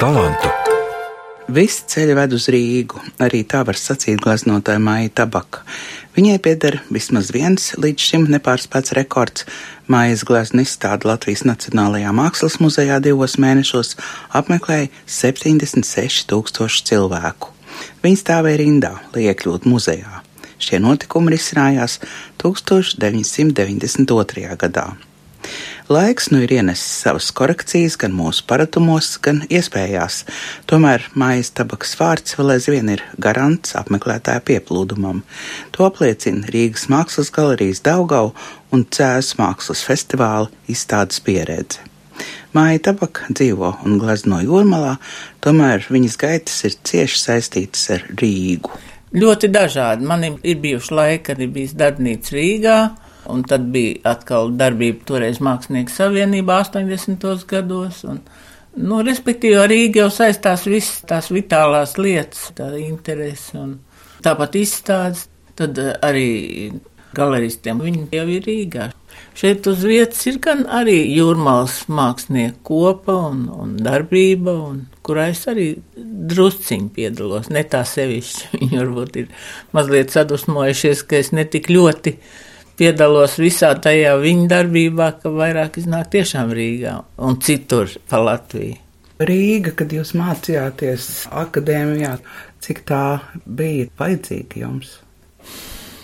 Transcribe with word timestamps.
talantu. 0.00 0.48
Visi 1.50 1.82
ceļi 1.90 2.14
ved 2.16 2.32
uz 2.32 2.46
Rīgu, 2.52 3.00
arī 3.20 3.42
tā 3.44 3.64
var 3.66 3.76
sacīt 3.76 4.20
gleznotāja 4.22 4.78
Maija 4.80 5.10
Tabaka. 5.20 5.58
Viņai 6.14 6.38
pieder 6.40 6.80
vismaz 6.94 7.32
viens 7.34 7.74
līdz 7.76 8.00
šim 8.06 8.22
nepārspēts 8.32 8.94
rekords. 8.96 9.44
Mājas 9.90 10.22
glezna 10.24 10.62
izstāde 10.64 11.08
Latvijas 11.10 11.42
Nacionālajā 11.44 12.10
Mākslas 12.16 12.56
muzejā 12.62 12.96
divos 13.04 13.34
mēnešos 13.42 13.88
apmeklēja 14.40 14.88
76 15.10 16.28
tūkstošu 16.30 16.78
cilvēku. 16.92 17.46
Viņi 18.04 18.16
stāvēja 18.22 18.60
rindā, 18.62 18.92
lai 19.12 19.22
iekļūtu 19.28 19.64
muzejā. 19.68 20.12
Šie 20.60 20.78
notikumi 20.80 21.30
risinājās 21.34 21.92
1992. 22.40 24.56
gadā. 24.64 24.86
Laiks 25.90 26.28
nu 26.30 26.38
ir 26.44 26.52
ienesis 26.54 27.00
savas 27.02 27.32
korekcijas 27.34 27.96
gan 27.98 28.12
mūsu 28.14 28.44
paratumos, 28.46 29.08
gan 29.26 29.40
iespējās. 29.50 30.20
Tomēr 30.70 31.02
mājas 31.18 31.50
tabaks 31.58 31.96
vārds 31.98 32.36
vēl 32.38 32.52
aizvien 32.54 32.92
ir 32.92 33.02
garants 33.18 33.74
apmeklētāju 33.74 34.44
pieplūdumam. 34.52 35.24
To 35.74 35.88
apliecina 35.88 36.46
Rīgas 36.54 36.86
Mākslas 36.94 37.32
galerijas 37.34 37.82
Daugau 37.82 38.30
un 38.70 38.86
Cēzus 38.86 39.34
Mākslas 39.42 39.82
festivāla 39.82 40.46
izstādes 40.70 41.18
pieredze. 41.26 41.82
Māja 42.54 42.84
tabaka 42.92 43.26
dzīvo 43.34 43.74
un 43.82 43.98
glezno 43.98 44.38
jūrmalā, 44.46 44.94
tomēr 45.42 45.90
viņas 45.90 46.22
gaitas 46.22 46.62
ir 46.70 46.78
cieši 46.86 47.22
saistītas 47.24 47.90
ar 47.96 48.06
Rīgu. 48.22 48.78
Ļoti 49.18 49.50
dažādi. 49.50 50.06
Man 50.06 50.22
ir 50.22 50.62
bijuši 50.62 50.94
laiki, 51.02 51.22
kad 51.32 51.42
ir 51.42 51.50
bijis 51.50 51.74
darbnīca 51.74 52.38
Rīgā, 52.38 52.80
Un 53.30 53.44
tad 53.48 53.68
bija 53.74 54.12
atkal 54.12 54.52
darbība 54.58 55.06
toreiz 55.08 55.40
Mākslinieku 55.44 55.94
savienībā 55.94 56.60
80. 56.66 57.26
gados. 57.50 58.02
Un, 58.08 58.20
nu, 58.76 59.00
respektīvi, 59.06 59.58
ar 59.60 59.70
Rīgu 59.70 60.02
jau 60.02 60.10
saistās 60.14 60.66
visas 60.68 61.04
tās 61.08 61.30
vitālās 61.34 61.96
lietas, 62.00 62.50
tā 62.58 62.72
interese 62.82 63.58
un 63.60 63.76
tāpat 64.24 64.60
izstādes. 64.60 65.28
Tad 65.60 65.78
eh, 65.82 65.92
arī 66.06 66.28
galeristiem 67.16 67.80
viņi 67.82 68.08
jau 68.14 68.26
ir 68.30 68.46
Rīgā. 68.46 68.90
Šeit 69.36 69.66
uz 69.70 69.82
vietas 69.86 70.20
ir 70.28 70.38
gan 70.42 70.62
arī 70.70 70.98
jūrmālas 71.14 71.84
mākslinieku 71.90 72.60
kopa 72.66 73.16
un, 73.30 73.44
un 73.50 73.76
darbība, 73.82 74.54
un 74.70 74.82
kurā 75.06 75.28
es 75.32 75.44
arī 75.50 75.68
drusciņi 75.96 76.90
piedalos. 76.96 77.50
Ne 77.54 77.64
tā 77.68 77.82
sevišķi, 77.86 78.50
viņi 78.60 78.80
varbūt 78.82 79.18
ir 79.22 79.32
mazliet 79.76 80.14
sadusmojušies, 80.14 81.04
ka 81.06 81.20
es 81.22 81.32
netik 81.36 81.70
ļoti 81.72 82.16
piedalos 82.80 83.36
visā 83.40 83.74
tajā 83.76 84.14
viņa 84.22 84.46
darbībā, 84.50 85.10
ka 85.20 85.32
vairāk 85.34 85.76
iznāk 85.82 86.08
tiešām 86.14 86.54
Rīgā 86.56 86.94
un 87.20 87.36
citur 87.44 87.92
pa 88.08 88.22
Latviju. 88.24 88.78
Rīga, 89.20 89.74
kad 89.76 89.92
jūs 89.92 90.14
mācījāties 90.16 91.10
akadēmijā, 91.42 92.14
cik 92.64 92.80
tā 92.88 93.04
bija 93.44 93.90
vajadzīga 94.00 94.62
jums? 94.62 94.94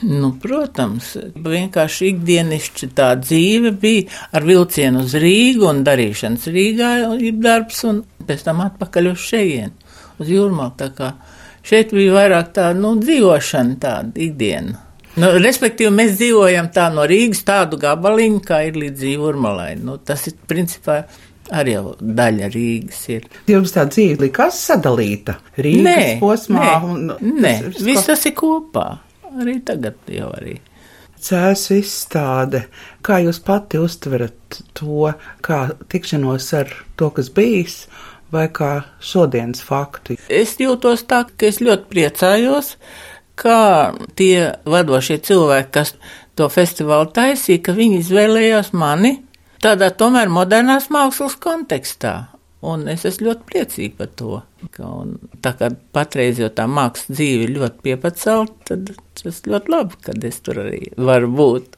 Nu, 0.05 0.35
protams, 0.37 1.15
vienkārši 1.41 2.11
ikdienišķi 2.11 2.91
tā 2.99 3.15
dzīve 3.17 3.73
bija 3.81 4.11
ar 4.37 4.45
vilcienu 4.45 5.07
uz 5.07 5.17
Rīgu 5.17 5.71
un 5.71 5.81
darīšanas 5.87 6.45
Rīgā 6.53 6.91
ir 7.17 7.41
darbs 7.41 7.81
un 7.89 8.03
pēc 8.29 8.45
tam 8.45 8.61
atpakaļ 8.67 9.15
uz 9.15 9.25
šejienu, 9.31 9.73
uz 10.21 10.33
jūrmalu. 10.37 10.77
Tā 10.77 10.91
kā 10.99 11.15
šeit 11.65 11.97
bija 11.97 12.19
vairāk 12.19 12.53
tā, 12.59 12.75
nu, 12.77 12.99
dzīvošana 13.01 13.81
tāda 13.81 14.27
ikdiena. 14.29 14.83
Nu, 15.17 15.31
respektīvi, 15.41 15.89
mēs 15.97 16.19
dzīvojam 16.19 16.67
tā 16.75 16.91
no 16.93 17.07
Rīgas 17.09 17.41
tādu 17.49 17.79
gabaliņu, 17.81 18.43
kā 18.45 18.61
ir 18.69 18.77
līdz 18.83 19.07
Jūrmalai. 19.15 19.71
Nu, 19.81 19.97
tas 19.97 20.27
ir 20.29 20.37
principā 20.49 20.99
arī 21.57 21.79
daļa 22.01 22.51
Rīgas. 22.53 23.01
Ir. 23.15 23.25
Jums 23.49 23.73
tā 23.73 23.87
dzīve 23.89 24.27
likās 24.27 24.61
sadalīta 24.69 25.39
Rīgas 25.57 25.87
nē, 25.89 26.05
posmā? 26.21 26.67
Nē, 26.67 26.77
un, 26.85 27.37
nē 27.41 27.55
tas, 27.65 27.83
viss 27.87 28.09
tas 28.11 28.29
ir 28.29 28.37
kopā. 28.37 28.87
Arī 29.37 29.57
tagad 29.65 30.13
jau 30.13 30.29
arī. 30.37 30.59
Cēs 31.27 31.65
izstāde. 31.75 32.67
Kā 33.05 33.23
jūs 33.25 33.41
pati 33.45 33.81
uztverat 33.81 34.61
to, 34.77 35.09
kā 35.41 35.63
tikšanos 35.89 36.53
ar 36.61 36.77
to, 37.01 37.09
kas 37.17 37.33
bijis, 37.33 37.87
vai 38.33 38.47
kā 38.53 38.73
šodienas 39.01 39.65
faktu? 39.65 40.19
Es 40.29 40.59
jūtos 40.61 41.07
tā, 41.09 41.25
ka 41.33 41.49
es 41.49 41.63
ļoti 41.65 41.89
priecājos, 41.89 42.75
kā 43.39 43.95
tie 44.19 44.53
vadošie 44.69 45.19
cilvēki, 45.27 45.73
kas 45.77 45.95
to 46.37 46.49
festivālu 46.53 47.11
taisīja, 47.17 47.63
ka 47.65 47.77
viņi 47.77 48.01
izvēlējās 48.03 48.73
mani 48.77 49.19
tādā 49.65 49.91
tomēr 49.93 50.33
modernās 50.33 50.91
mākslas 50.93 51.39
kontekstā. 51.41 52.17
Un 52.67 52.87
es 52.91 53.05
esmu 53.07 53.29
ļoti 53.29 53.47
priecīga 53.47 53.99
par 54.01 54.13
to. 54.19 54.43
Un 54.83 55.17
tā 55.45 55.53
kā 55.59 55.71
patreiz 55.95 56.41
jau 56.41 56.49
tā 56.51 56.65
mākslas 56.67 57.13
dzīve 57.13 57.47
ir 57.47 57.57
ļoti 57.61 57.83
piepacelta, 57.85 58.57
tad 58.73 58.95
tas 59.21 59.43
ļoti 59.47 59.75
labi, 59.75 59.99
kad 60.09 60.25
es 60.25 60.41
tur 60.43 60.65
arī 60.65 60.87
varu 60.97 61.31
būt. 61.37 61.77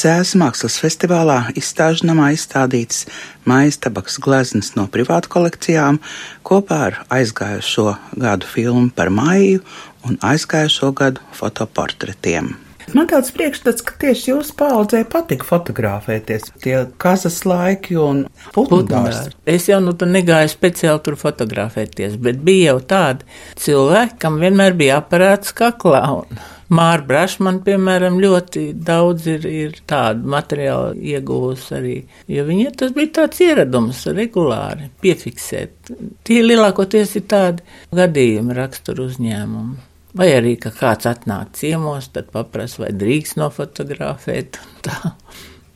Cēzus 0.00 0.36
mākslas 0.38 0.76
festivālā 0.80 1.50
izstāžu 1.58 2.06
namā 2.06 2.30
izstādīts 2.36 3.08
mājas 3.48 3.80
tabaks 3.82 4.20
gleznas 4.22 4.70
no 4.76 4.86
privātu 4.92 5.32
kolekcijām 5.34 5.98
kopā 6.46 6.78
ar 6.86 7.00
aizgājušo 7.10 7.96
gadu 8.22 8.46
filmu 8.48 8.86
par 8.94 9.10
māju 9.10 9.64
un 10.08 10.18
aizgājušo 10.24 10.92
gadu 10.96 11.24
fotoportretiem. 11.36 12.54
Man 12.90 13.06
tāds 13.06 13.30
priekšstats, 13.34 13.84
ka 13.86 13.94
tieši 14.02 14.32
jūsu 14.32 14.54
paudzē 14.58 15.04
patika 15.10 15.46
fotografēties 15.46 16.48
tie 16.64 16.74
kazas 17.00 17.38
laiki 17.46 17.94
un 18.00 18.24
putnudārs. 18.54 19.28
Es 19.46 19.68
jau 19.70 19.78
nu 19.84 19.94
tur 19.98 20.10
negāju 20.10 20.50
speciāli 20.50 21.02
tur 21.06 21.18
fotografēties, 21.20 22.16
bet 22.22 22.40
bija 22.46 22.72
jau 22.72 22.80
tādi 22.92 23.28
cilvēki, 23.62 24.16
kam 24.22 24.40
vienmēr 24.42 24.74
bija 24.78 24.98
aparāts 25.04 25.54
kaklā. 25.54 26.02
Un 26.22 26.40
Māra 26.70 27.02
Brašman, 27.02 27.60
piemēram, 27.66 28.20
ļoti 28.22 28.68
daudz 28.86 29.26
ir, 29.32 29.46
ir 29.46 29.78
tādu 29.90 30.30
materiālu 30.30 30.98
ieguvusi 31.12 31.74
arī, 31.78 31.96
jo 32.30 32.46
viņai 32.46 32.72
tas 32.78 32.94
bija 32.94 33.14
tāds 33.20 33.42
ieradums 33.42 34.04
regulāri 34.14 34.90
piefiksēt. 35.02 35.94
Tie 36.26 36.40
lielākoties 36.46 37.16
ir 37.18 37.26
tādi 37.30 37.66
gadījumi 37.98 38.58
raksturu 38.58 39.08
uzņēmumi. 39.10 39.89
Vai 40.16 40.32
arī, 40.34 40.56
ka 40.58 40.72
kāds 40.74 41.06
atnāk 41.06 41.52
ciemos, 41.58 42.08
tad 42.14 42.32
paprasa, 42.34 42.84
vai 42.84 42.90
drīkst 42.98 43.38
nofotografēt 43.38 44.58
tā, 44.82 45.12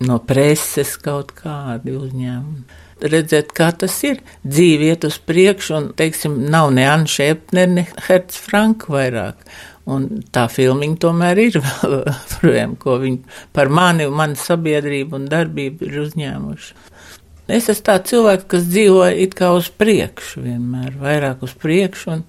no 0.03 0.19
preses 0.27 0.97
kaut 1.03 1.31
kādi 1.39 1.95
uzņēmumi. 1.95 2.81
Redzēt, 3.05 3.53
kā 3.55 3.69
tas 3.77 3.95
ir. 4.06 4.21
Dzīve 4.47 4.89
iet 4.91 5.05
uz 5.06 5.19
priekšu, 5.22 5.75
un, 5.77 5.87
teiksim, 5.99 6.39
nav 6.50 6.71
ne 6.75 6.87
Anna 6.89 7.11
Šepner, 7.11 7.71
ne 7.71 7.87
Herts 8.06 8.39
Franka 8.41 8.91
vairāk. 8.95 9.43
Un 9.91 10.06
tā 10.33 10.47
filmiņa 10.49 10.97
tomēr 11.03 11.41
ir 11.43 11.59
vēl, 12.47 12.77
ko 12.81 12.97
viņi 13.03 13.21
par 13.55 13.69
mani 13.69 14.06
un 14.09 14.16
manu 14.16 14.39
sabiedrību 14.41 15.19
un 15.19 15.28
darbību 15.28 15.91
ir 15.91 16.01
uzņēmuši. 16.06 16.78
Es 17.53 17.69
esmu 17.69 17.84
tāds 17.84 18.09
cilvēks, 18.09 18.47
kas 18.49 18.65
dzīvo 18.71 19.05
it 19.21 19.34
kā 19.37 19.51
uz 19.53 19.69
priekšu 19.69 20.47
vienmēr, 20.47 20.95
vairāk 20.97 21.45
uz 21.45 21.53
priekšu. 21.61 22.15
Un, 22.15 22.22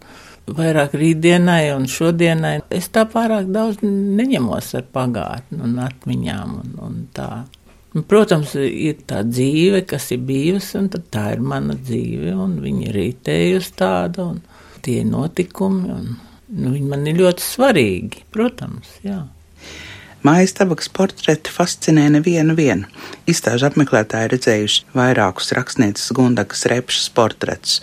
vairāk 0.47 0.95
rītdienai 0.97 1.73
un 1.75 1.87
šodienai. 1.89 2.59
Es 2.73 2.89
tā 2.93 3.05
pārāk 3.09 3.49
daudz 3.53 3.83
neņemos 3.85 4.73
ar 4.79 4.87
pagātni 4.93 5.61
un 5.65 5.77
atmiņām 5.85 6.57
un, 6.61 6.73
un 6.85 6.97
tā. 7.15 7.45
Protams, 7.95 8.57
ir 8.59 8.99
tā 9.07 9.21
dzīve, 9.23 9.85
kas 9.87 10.09
ir 10.11 10.25
bijusi, 10.27 10.75
un 10.81 10.89
tā 10.91 11.29
ir 11.37 11.43
mana 11.43 11.77
dzīve, 11.79 12.33
un 12.35 12.57
viņa 12.63 12.89
ir 12.89 12.97
rītējusi 12.99 13.75
tāda, 13.79 14.25
un 14.33 14.41
tie 14.83 14.99
notikumi, 15.07 15.93
un 15.95 16.09
nu, 16.11 16.73
viņi 16.73 16.89
man 16.91 17.07
ir 17.07 17.21
ļoti 17.21 17.45
svarīgi, 17.45 18.25
protams, 18.35 18.97
jā. 19.05 19.21
Mājas 20.25 20.55
tabaks 20.57 20.87
portreti 20.89 21.51
fascinē 21.53 22.07
nevienu 22.15 22.55
vienu. 22.57 22.87
Izstāžu 23.29 23.67
apmeklētāji 23.67 24.31
redzējuši 24.31 24.87
vairākus 24.97 25.51
rakstnieces 25.53 26.09
Gundagas 26.17 26.65
repšas 26.71 27.11
portretus, 27.13 27.75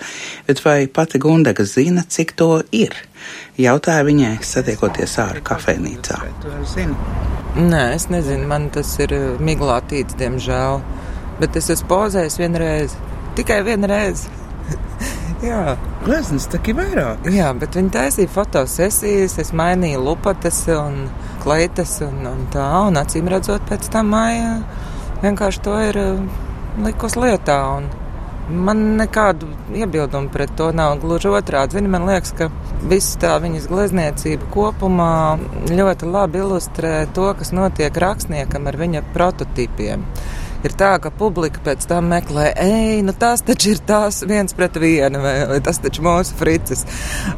bet 0.48 0.62
vai 0.64 0.88
pati 0.90 1.20
Gundaga 1.22 1.62
zina, 1.68 2.02
cik 2.02 2.34
to 2.40 2.48
ir? 2.74 2.96
Jautāja 3.62 4.02
viņai, 4.08 4.32
satiekoties 4.42 5.14
ārā 5.22 5.44
kafejnīcā. 5.46 6.18
Nē, 7.62 7.82
es 7.94 8.08
nezinu, 8.10 8.48
man 8.50 8.70
tas 8.74 8.90
ir 9.04 9.14
eh, 9.14 9.26
miglātīts, 9.38 10.18
diemžēl. 10.18 10.80
Bet 11.38 11.58
es 11.60 11.70
esmu 11.76 11.92
pozējis 11.92 12.40
vienreiz, 12.42 12.96
tikai 13.38 13.60
vienreiz. 13.68 14.24
Jā, 15.46 15.76
glezniecības 16.02 16.50
tā 16.50 16.62
ir 16.72 16.80
vairāk. 16.80 17.30
Jā, 17.34 17.52
bet 17.58 17.78
viņi 17.78 17.94
taisīja 17.94 18.34
fotosesijas, 18.34 19.38
es 19.42 19.54
mainīju 19.54 20.02
lupatas 20.08 20.64
un 20.74 21.04
kleitas 21.42 21.98
un, 22.06 22.22
un 22.28 22.46
tā, 22.52 22.68
un 22.88 22.98
acīm 23.00 23.30
redzot, 23.30 23.64
pēc 23.68 23.90
tam 23.92 24.12
māja 24.14 24.54
vienkārši 25.22 25.62
to 25.64 25.74
ir 25.88 25.98
eh, 26.00 26.22
likus 26.86 27.18
lietā. 27.18 27.58
Un 27.78 27.90
man 28.66 28.82
nekādu 28.98 29.48
iebildumu 29.74 30.32
pret 30.34 30.54
to 30.58 30.70
nav. 30.74 30.96
Gluži 31.02 31.30
otrādi, 31.32 31.78
Zini, 31.78 31.90
man 31.92 32.06
liekas, 32.08 32.34
ka 32.36 32.50
viss 32.90 33.18
tā 33.22 33.36
viņas 33.42 33.68
glezniecība 33.70 34.48
kopumā 34.54 35.12
ļoti 35.70 36.10
labi 36.10 36.42
ilustrē 36.42 36.94
to, 37.14 37.30
kas 37.38 37.54
notiek 37.54 38.02
rakstniekam 38.04 38.66
ar 38.70 38.80
viņa 38.80 39.04
prototipiem 39.14 40.06
ir 40.68 40.74
tā, 40.78 40.92
ka 41.02 41.12
publika 41.14 41.62
pēc 41.64 41.86
tam 41.90 42.10
meklē, 42.12 42.48
ej, 42.62 43.02
nu 43.06 43.14
tas 43.16 43.44
taču 43.46 43.74
ir 43.74 43.82
tās 43.86 44.22
viens 44.28 44.54
pret 44.56 44.76
vienu, 44.80 45.22
vai, 45.22 45.34
vai 45.50 45.60
tas 45.64 45.80
taču 45.82 46.04
mūsu 46.06 46.36
fricis, 46.38 46.84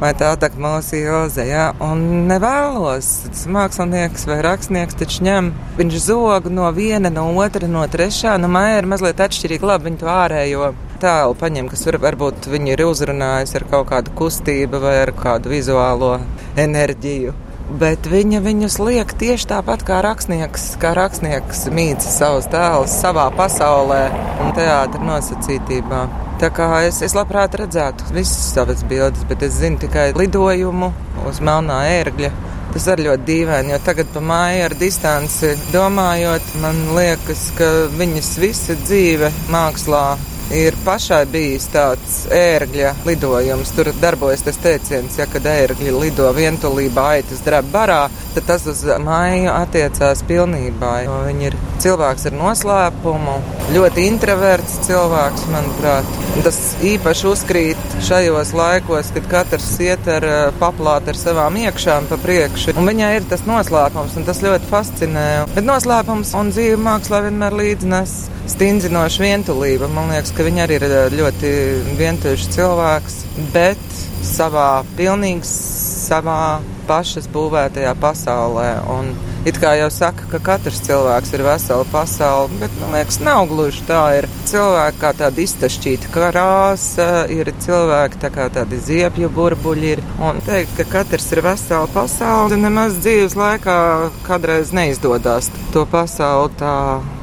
vai 0.02 0.12
tā 0.18 0.32
tā 0.40 0.50
mūsu 0.54 1.00
joze, 1.00 1.44
jā, 1.48 1.68
un 1.84 2.26
nevēlos, 2.30 3.12
tas 3.28 3.44
mākslinieks 3.56 4.26
vai 4.30 4.40
rakstnieks 4.46 4.98
taču 5.00 5.24
ņem, 5.28 5.52
viņš 5.78 6.00
zogu 6.08 6.52
no 6.52 6.70
viena, 6.76 7.12
no 7.12 7.28
otra, 7.42 7.70
no 7.70 7.84
trešā, 7.90 8.36
nu 8.40 8.50
māja 8.52 8.82
ir 8.82 8.90
mazliet 8.90 9.22
atšķirīga, 9.24 9.72
labi, 9.74 9.90
viņi 9.90 10.02
to 10.02 10.10
ārējo 10.14 10.74
tēlu 11.04 11.36
paņem, 11.38 11.70
kas 11.72 11.84
var, 11.88 12.00
varbūt 12.08 12.48
viņi 12.52 12.76
ir 12.76 12.84
uzrunājis 12.86 13.56
ar 13.58 13.68
kaut 13.70 13.90
kādu 13.92 14.14
kustību 14.18 14.80
vai 14.84 14.98
ar 15.02 15.12
kādu 15.16 15.52
vizuālo 15.52 16.16
enerģiju. 16.60 17.43
Bet 17.64 18.04
viņa 18.04 18.42
viņus 18.44 18.74
liek 18.84 19.12
tieši 19.16 19.48
tāpat 19.48 19.86
kā 19.88 20.02
rakstnieks, 20.04 20.74
kā 20.82 20.90
rakstnieks 20.98 21.64
mīts 21.72 22.10
savus 22.12 22.44
tēlus 22.52 22.92
savā 23.00 23.30
pasaulē 23.32 24.02
un 24.44 24.52
teātra 24.56 25.00
nosacītībā. 25.00 26.02
Tā 26.42 26.50
kā 26.52 26.68
es, 26.84 27.00
es 27.06 27.14
labprāt 27.16 27.56
redzētu 27.56 28.10
visas 28.12 28.50
savas 28.52 28.84
bildes, 28.84 29.24
bet 29.30 29.46
es 29.46 29.56
zinu 29.62 29.80
tikai 29.80 30.10
lidojumu 30.18 30.90
uz 31.24 31.40
melnā 31.40 31.80
ērgļa. 31.94 32.30
Tas 32.74 32.90
arī 32.90 33.06
ļoti 33.06 33.26
dīvaini, 33.30 33.72
jo 33.72 33.80
tagad 33.86 34.12
pa 34.12 34.20
māju 34.20 34.64
ar 34.66 34.76
distanci 34.76 35.54
domājot, 35.72 36.54
man 36.60 36.80
liekas, 36.96 37.46
ka 37.56 37.70
viņas 37.96 38.32
visa 38.42 38.76
dzīve 38.82 39.30
mākslā 39.54 40.04
ir 40.52 40.76
pašai 40.84 41.24
bijis 41.30 41.66
tāds 41.72 42.16
ērgļa 42.34 42.92
lidojums. 43.06 43.72
Tur 43.76 43.90
darbojas 44.00 44.44
tas 44.46 44.58
teiciens, 44.60 45.18
ja 45.18 45.26
kad 45.30 45.46
ērgļi 45.48 45.94
lido 45.94 46.28
vientulībā, 46.36 47.06
aitas 47.18 47.42
drab 47.46 47.70
barā, 47.72 48.02
tad 48.34 48.48
tas 48.50 48.66
uz 48.70 48.84
māju 49.04 49.52
attiecās 49.54 50.24
pilnībā. 50.28 50.94
Viņi 51.28 51.50
ir 51.50 51.58
cilvēks 51.84 52.28
ar 52.30 52.38
noslēpumu, 52.40 53.38
ļoti 53.76 54.08
introverts 54.10 54.80
cilvēks, 54.88 55.48
manuprāt. 55.54 56.23
Tas 56.42 56.58
īpaši 56.84 57.28
uzkrīt 57.30 57.94
šajos 58.04 58.50
laikos, 58.58 59.12
kad 59.14 59.28
katrs 59.30 59.68
iet 59.80 60.08
ar 60.10 60.26
paplātu 60.58 61.12
ar 61.12 61.18
savām 61.18 61.56
iekšām 61.62 62.08
pa 62.10 62.18
priekšu. 62.20 62.74
Un 62.74 62.90
viņai 62.90 63.10
ir 63.20 63.28
tas 63.30 63.44
noslēpums, 63.46 64.16
un 64.18 64.26
tas 64.26 64.42
ļoti 64.44 64.68
fascinē. 64.68 65.26
Bet 65.54 65.68
noslēpums 65.68 66.34
un 66.36 66.50
dzīve 66.50 66.80
mākslā 66.82 67.22
vienmēr 67.28 67.54
līdznes 67.60 68.16
stingzinoša 68.50 69.22
vientulība. 69.24 69.88
Man 69.94 70.10
liekas, 70.12 70.34
ka 70.34 70.44
viņa 70.46 70.66
arī 70.66 70.80
ir 70.80 70.86
eh, 70.88 71.06
ļoti 71.14 71.52
vientuļš 72.00 72.48
cilvēks, 72.56 73.20
bet 73.54 73.84
savā 74.24 74.82
pilnīgi 74.98 75.48
savā 75.48 76.58
pašas 76.88 77.30
būvētajā 77.32 77.94
pasaulē. 78.02 78.68
Un 78.92 79.14
it 79.48 79.58
kā 79.60 79.74
jau 79.78 79.90
saka, 79.92 80.26
ka 80.32 80.40
katrs 80.42 80.80
cilvēks 80.86 81.34
ir 81.36 81.44
vesela 81.46 81.86
pasaule, 81.92 82.52
bet 82.60 82.74
man 82.80 82.94
liekas, 82.96 83.20
nav 83.24 83.46
gluži 83.50 83.84
tā. 83.88 84.02
Ir 84.18 84.28
cilvēki 84.48 85.00
kā 85.02 85.12
tāda 85.18 85.44
iztašķīta 85.44 86.12
krāsa, 86.14 87.08
ir 87.32 87.52
cilvēki 87.64 88.22
tā 88.24 88.32
kā 88.34 88.48
tādi 88.54 88.80
ziepju 88.84 89.30
burbuļi. 89.34 89.92
Ir. 89.94 90.00
Un 90.24 90.40
teikt, 90.46 90.76
ka 90.78 90.86
katrs 90.98 91.26
ir 91.34 91.42
vesela 91.44 91.88
pasaule, 91.92 92.56
nemaz 92.60 92.96
dzīves 93.04 93.36
laikā 93.38 93.76
kādreiz 94.24 94.72
neizdodas 94.76 95.50
to 95.74 95.84
pasauli 95.90 96.54
tā 96.60 96.74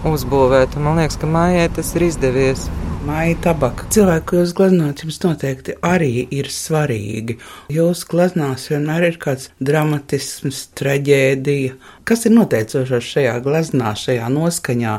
uzbūvēt. 0.07 0.77
Un 0.77 0.89
man 0.89 1.01
liekas, 1.01 1.17
ka 1.21 1.29
mājai 1.29 1.69
tas 1.77 1.95
ir 1.97 2.09
izdevies. 2.11 2.67
Maija 3.01 3.33
tabaka. 3.41 3.87
Cilvēki, 3.89 4.25
ko 4.29 4.35
jūs 4.37 4.51
gleznojat, 4.53 4.99
jums 5.01 5.15
noteikti 5.23 5.73
arī 5.81 6.27
ir 6.37 6.49
svarīgi. 6.53 7.39
Jūsu 7.73 8.09
gleznās 8.11 8.67
vienmēr 8.69 9.07
ir 9.07 9.17
kāds 9.23 9.47
dramatisms, 9.57 10.59
traģēdija. 10.77 11.79
Kas 12.05 12.27
ir 12.29 12.35
noteicošais 12.35 13.09
šajā 13.15 13.35
gleznā, 13.41 13.95
šajā 13.97 14.29
noskaņā? 14.35 14.95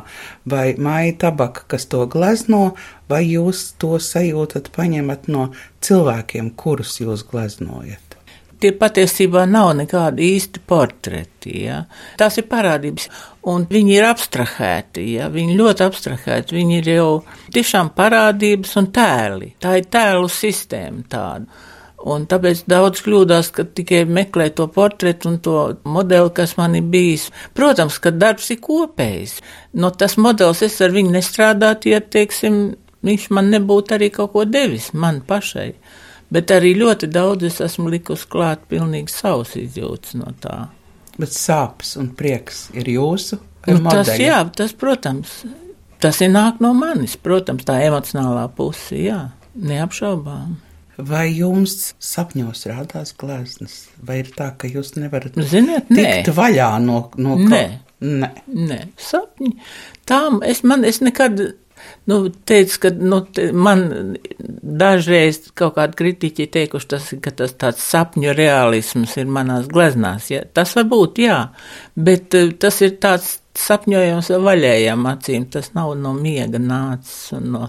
Vai 0.51 0.67
maija 0.83 1.15
tabaka, 1.29 1.63
kas 1.71 1.87
to 1.95 2.03
glezno, 2.11 2.73
vai 3.13 3.23
jūs 3.29 3.69
to 3.79 3.95
sajūtat, 4.03 4.73
paņemat 4.75 5.31
no 5.31 5.53
cilvēkiem, 5.87 6.51
kurus 6.59 6.99
jūs 7.05 7.23
gleznojat? 7.31 8.12
Tie 8.63 8.73
patiesībā 8.79 9.45
nav 9.51 9.73
nekādi 9.81 10.31
īsti 10.37 10.63
portreti. 10.69 11.57
Ja? 11.67 11.83
Tās 12.21 12.39
ir 12.41 12.47
parādības, 12.51 13.09
un 13.51 13.67
viņi 13.71 13.97
ir 13.99 14.07
abstrahēti. 14.09 15.09
Ja? 15.17 15.29
Viņi 15.33 15.59
ļoti 15.59 15.87
abstrahēti. 15.89 16.57
Viņi 16.59 16.79
ir 16.81 16.91
jau 16.95 17.11
tiešām 17.55 17.93
parādības 17.97 18.79
un 18.81 18.89
tēli. 18.95 19.53
Tā 19.63 19.77
ir 19.81 19.91
tēlu 19.93 20.31
sistēma 20.33 21.07
tāda. 21.13 21.69
Un 22.03 22.25
tāpēc 22.27 22.65
daudz 22.67 22.99
kļūdās, 23.05 23.53
ka 23.55 23.65
tikai 23.79 24.03
meklē 24.11 24.49
to 24.59 24.67
portretu 24.75 25.29
un 25.31 25.37
to 25.43 25.59
modeli, 25.87 26.33
kas 26.35 26.57
man 26.59 26.75
ir 26.75 26.89
bijis. 26.91 27.29
Protams, 27.55 28.01
ka 28.03 28.11
darbs 28.11 28.51
ir 28.51 28.59
kopējs. 28.65 29.37
No 29.79 29.93
tas 29.95 30.19
modelis 30.19 30.65
es 30.67 30.81
ar 30.83 30.91
viņu 30.95 31.15
nestrādātu, 31.15 31.93
ja, 31.95 32.03
teiksim, 32.03 32.75
viņš 33.07 33.29
man 33.35 33.53
nebūtu 33.55 33.95
arī 33.95 34.11
kaut 34.15 34.35
ko 34.35 34.45
devis 34.49 34.91
man 34.99 35.23
pašai. 35.27 35.71
Bet 36.33 36.53
arī 36.55 36.73
ļoti 36.79 37.11
daudz 37.13 37.45
es 37.51 37.61
esmu 37.65 37.91
likusi 37.93 38.29
klāt 38.33 38.65
pilnīgi 38.71 39.13
savus 39.13 39.53
izjūtas 39.61 40.17
no 40.17 40.33
tā. 40.41 40.67
Bet 41.21 41.35
sāpes 41.37 41.97
un 42.01 42.09
prieks 42.17 42.71
ir 42.77 42.89
jūsu? 42.89 43.37
Nu, 43.69 43.83
tas, 43.85 44.09
jā, 44.19 44.41
tas, 44.57 44.73
protams, 44.75 45.43
tas 46.03 46.19
ir 46.25 46.33
nāk 46.33 46.59
no 46.65 46.73
manis, 46.75 47.15
protams, 47.21 47.67
tā 47.69 47.77
emocionālā 47.85 48.49
puse, 48.57 48.97
jā, 48.99 49.21
neapšaubām. 49.55 50.57
Vai 51.03 51.27
jums 51.33 51.93
sapņos 52.03 52.67
rādās 52.69 53.15
gleznas, 53.19 53.77
vai 54.03 54.21
ir 54.23 54.33
tā, 54.37 54.51
ka 54.59 54.69
jūs 54.69 54.97
nevarat 54.99 55.39
Ziniet, 55.49 55.89
tikt 55.89 56.29
nē. 56.29 56.35
vaļā 56.37 56.73
no, 56.85 56.99
no 57.17 57.39
kā? 57.45 57.49
Nē. 57.55 57.63
Nē. 58.03 58.29
Nē, 58.51 58.79
sapņi. 58.99 59.53
Tām 60.11 60.41
es, 60.43 60.65
man, 60.67 60.83
es 60.85 60.99
nekad 61.05 61.39
Nu, 62.11 62.17
teica, 62.29 62.79
ka 62.83 62.91
nu, 62.99 63.21
te, 63.31 63.45
man 63.55 63.85
dažreiz 64.63 65.39
kaut 65.59 65.77
kādi 65.77 65.99
kritiķi 66.01 66.49
teikuši, 66.57 66.89
tas, 66.91 67.13
ka 67.23 67.31
tas 67.39 67.55
tāds 67.55 67.85
sapņu 67.93 68.35
realisms 68.35 69.15
ir 69.23 69.31
manās 69.31 69.69
gleznās. 69.71 70.27
Ja? 70.33 70.43
Tas 70.43 70.75
var 70.79 70.89
būt, 70.91 71.23
jā, 71.23 71.39
bet 71.95 72.35
eh, 72.39 72.51
tas 72.59 72.81
ir 72.83 72.97
tāds 73.03 73.37
sapņojums 73.59 74.33
ar 74.35 74.43
vaļējām 74.49 75.07
acīm. 75.13 75.47
Tas 75.55 75.71
nav 75.77 75.95
no 76.01 76.17
miega 76.19 76.59
nācis 76.59 77.37
un 77.39 77.51
no, 77.55 77.69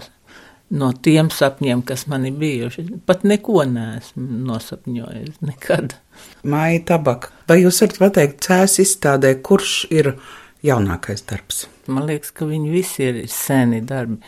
no 0.74 0.90
tiem 1.06 1.30
sapņiem, 1.30 1.84
kas 1.86 2.08
man 2.10 2.26
ir 2.26 2.34
bijuši. 2.40 2.88
Pat 3.06 3.22
neko 3.28 3.62
neesmu 3.70 4.42
nosapņojis 4.50 5.44
nekad. 5.46 5.94
Māja 6.42 6.82
tabaka. 6.90 7.30
Vai 7.46 7.60
jūs 7.62 7.84
varat 7.84 8.00
pateikt 8.02 8.48
cēs 8.48 8.80
izstādē, 8.82 9.36
kurš 9.46 9.84
ir 9.94 10.16
jaunākais 10.64 11.24
darbs? 11.28 11.64
Man 11.86 12.08
liekas, 12.08 12.32
ka 12.34 12.48
viņi 12.48 12.70
visi 12.72 13.08
ir 13.08 13.24
seni 13.30 13.82
darbi. 13.84 14.20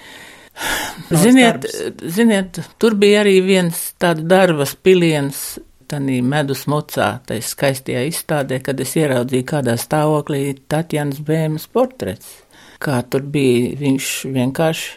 Ziniet, 1.12 1.66
ziniet, 2.00 2.61
tur 2.81 2.97
bija 2.97 3.21
arī 3.25 3.38
viens 3.45 3.76
tāds 4.00 4.25
darbas 4.25 4.73
piliens, 4.76 5.59
tādā 5.90 6.21
medus 6.25 6.64
mucā, 6.71 7.11
tai 7.28 7.43
skaistajā 7.45 8.07
izstādē, 8.09 8.62
kad 8.64 8.81
es 8.81 8.97
ieraudzīju, 8.97 9.47
kādā 9.47 9.76
stāvoklī 9.81 10.57
Tatjans 10.69 11.21
Bēmas 11.25 11.69
portrets. 11.69 12.43
Kā 12.83 13.00
tur 13.09 13.23
bija, 13.33 13.73
viņš 13.81 14.09
vienkārši 14.35 14.97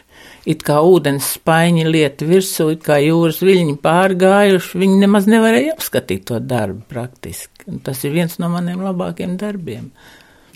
it 0.52 0.64
kā 0.66 0.80
ūdens 0.84 1.30
spaiņi 1.36 1.86
lieta 1.88 2.26
virsū, 2.28 2.70
it 2.74 2.82
kā 2.84 2.98
jūras 3.00 3.40
viļņi 3.44 3.76
pārgājuši, 3.84 4.80
viņi 4.82 4.98
nemaz 5.04 5.28
nevarēja 5.30 5.76
apskatīt 5.76 6.26
to 6.28 6.40
darbu 6.40 6.84
praktiski. 6.90 7.78
Tas 7.84 8.02
ir 8.04 8.16
viens 8.16 8.36
no 8.40 8.50
maniem 8.52 8.82
labākiem 8.84 9.36
darbiem. 9.40 9.90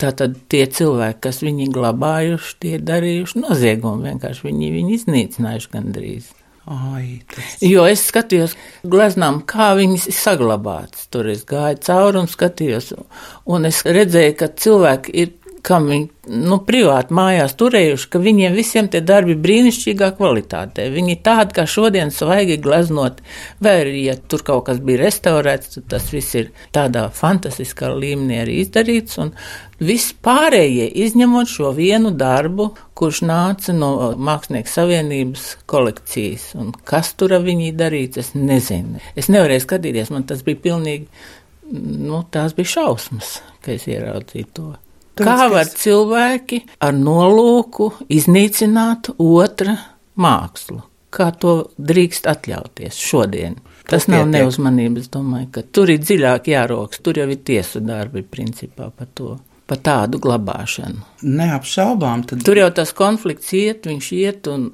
Tātad 0.00 0.38
tie 0.50 0.64
cilvēki, 0.66 1.20
kas 1.26 1.42
viņi 1.44 1.68
glabājuši, 1.74 2.56
tie 2.62 2.78
darījuši 2.82 3.42
noziegumu, 3.44 4.08
vienkārši 4.08 4.48
viņi 4.48 4.72
viņu 4.74 4.96
iznīcinājuši 4.98 5.70
gandrīz. 5.74 6.32
Ai, 6.64 7.20
tas... 7.28 7.56
Jo 7.60 7.84
es 7.84 8.06
skatījos 8.08 8.54
gleznām, 8.88 9.42
kā 9.48 9.74
viņas 9.76 10.08
ir 10.08 10.16
saglabātas. 10.16 11.06
Tur 11.12 11.28
es 11.28 11.44
gāju 11.48 11.82
cauri 11.84 12.22
un 12.22 12.30
skatījos, 12.32 12.94
un 13.52 13.68
es 13.68 13.82
redzēju, 13.84 14.36
ka 14.40 14.48
cilvēki 14.64 15.16
ir 15.22 15.34
kam 15.64 15.86
viņi 15.88 16.34
nu, 16.44 16.58
privāti 16.66 17.14
mājās 17.16 17.54
turējuši, 17.60 18.08
ka 18.12 18.20
viņiem 18.20 18.56
visiem 18.56 18.88
tie 18.92 19.00
darbi 19.04 19.36
brīnišķīgā 19.40 20.10
kvalitātē. 20.18 20.86
Viņi 20.92 21.16
tādi, 21.24 21.56
kā 21.56 21.64
šodien 21.68 22.12
svaigi 22.12 22.58
gleznot, 22.60 23.22
vai 23.64 23.74
arī, 23.84 24.02
ja 24.10 24.16
tur 24.16 24.44
kaut 24.44 24.66
kas 24.68 24.82
bija 24.84 25.06
restaurēts, 25.06 25.76
tad 25.76 25.88
tas 25.94 26.10
viss 26.12 26.36
ir 26.36 26.50
tādā 26.76 27.06
fantastiskā 27.16 27.88
līmenī 27.94 28.42
arī 28.42 28.58
izdarīts, 28.64 29.16
un 29.24 29.32
viss 29.80 30.12
pārējie, 30.24 30.90
izņemot 31.06 31.50
šo 31.50 31.72
vienu 31.76 32.12
darbu, 32.12 32.70
kurš 32.96 33.24
nāca 33.24 33.72
no 33.76 34.12
Mākslinieku 34.20 34.70
savienības 34.70 35.48
kolekcijas, 35.70 36.50
un 36.60 36.72
kas 36.84 37.14
tur 37.16 37.38
viņi 37.40 37.72
darīts, 37.76 38.20
es 38.20 38.34
nezinu. 38.36 39.00
Es 39.16 39.32
nevarēju 39.32 39.64
skatīties, 39.64 40.12
man 40.12 40.28
tas 40.28 40.44
bija 40.44 40.60
pilnīgi, 40.68 41.08
nu, 41.72 42.24
tās 42.30 42.52
bija 42.56 42.76
šausmas, 42.78 43.38
ka 43.64 43.78
es 43.78 43.88
ieraudzīju 43.88 44.52
to. 44.52 44.72
Kā 45.18 45.48
var 45.52 45.68
cilvēki 45.70 46.64
ar 46.82 46.96
nolūku 46.96 47.92
iznīcināt 48.10 49.12
otra 49.18 49.76
mākslu? 50.18 50.80
Kā 51.14 51.30
to 51.38 51.70
drīkst 51.78 52.26
atļauties 52.26 52.98
šodien? 52.98 53.60
Tas 53.86 54.08
nav 54.10 54.24
neuzmanības, 54.32 55.10
domāju, 55.12 55.50
ka 55.54 55.62
tur 55.62 55.92
ir 55.92 56.00
dziļāk 56.02 56.48
jāroks, 56.50 57.02
tur 57.04 57.20
jau 57.20 57.28
ir 57.30 57.42
tiesu 57.46 57.84
darbi 57.84 58.24
principā 58.26 58.90
par 58.90 59.10
to. 59.14 59.36
pa 59.64 59.78
tādu 59.80 60.18
glabāšanu. 60.20 61.00
Neapšaubām, 61.24 62.26
tad 62.28 62.42
Tur 62.44 62.58
jau 62.60 62.68
tas 62.76 62.90
konflikts 62.96 63.52
iet, 63.56 63.86
viņš 63.88 64.08
iet 64.12 64.48
un 64.52 64.66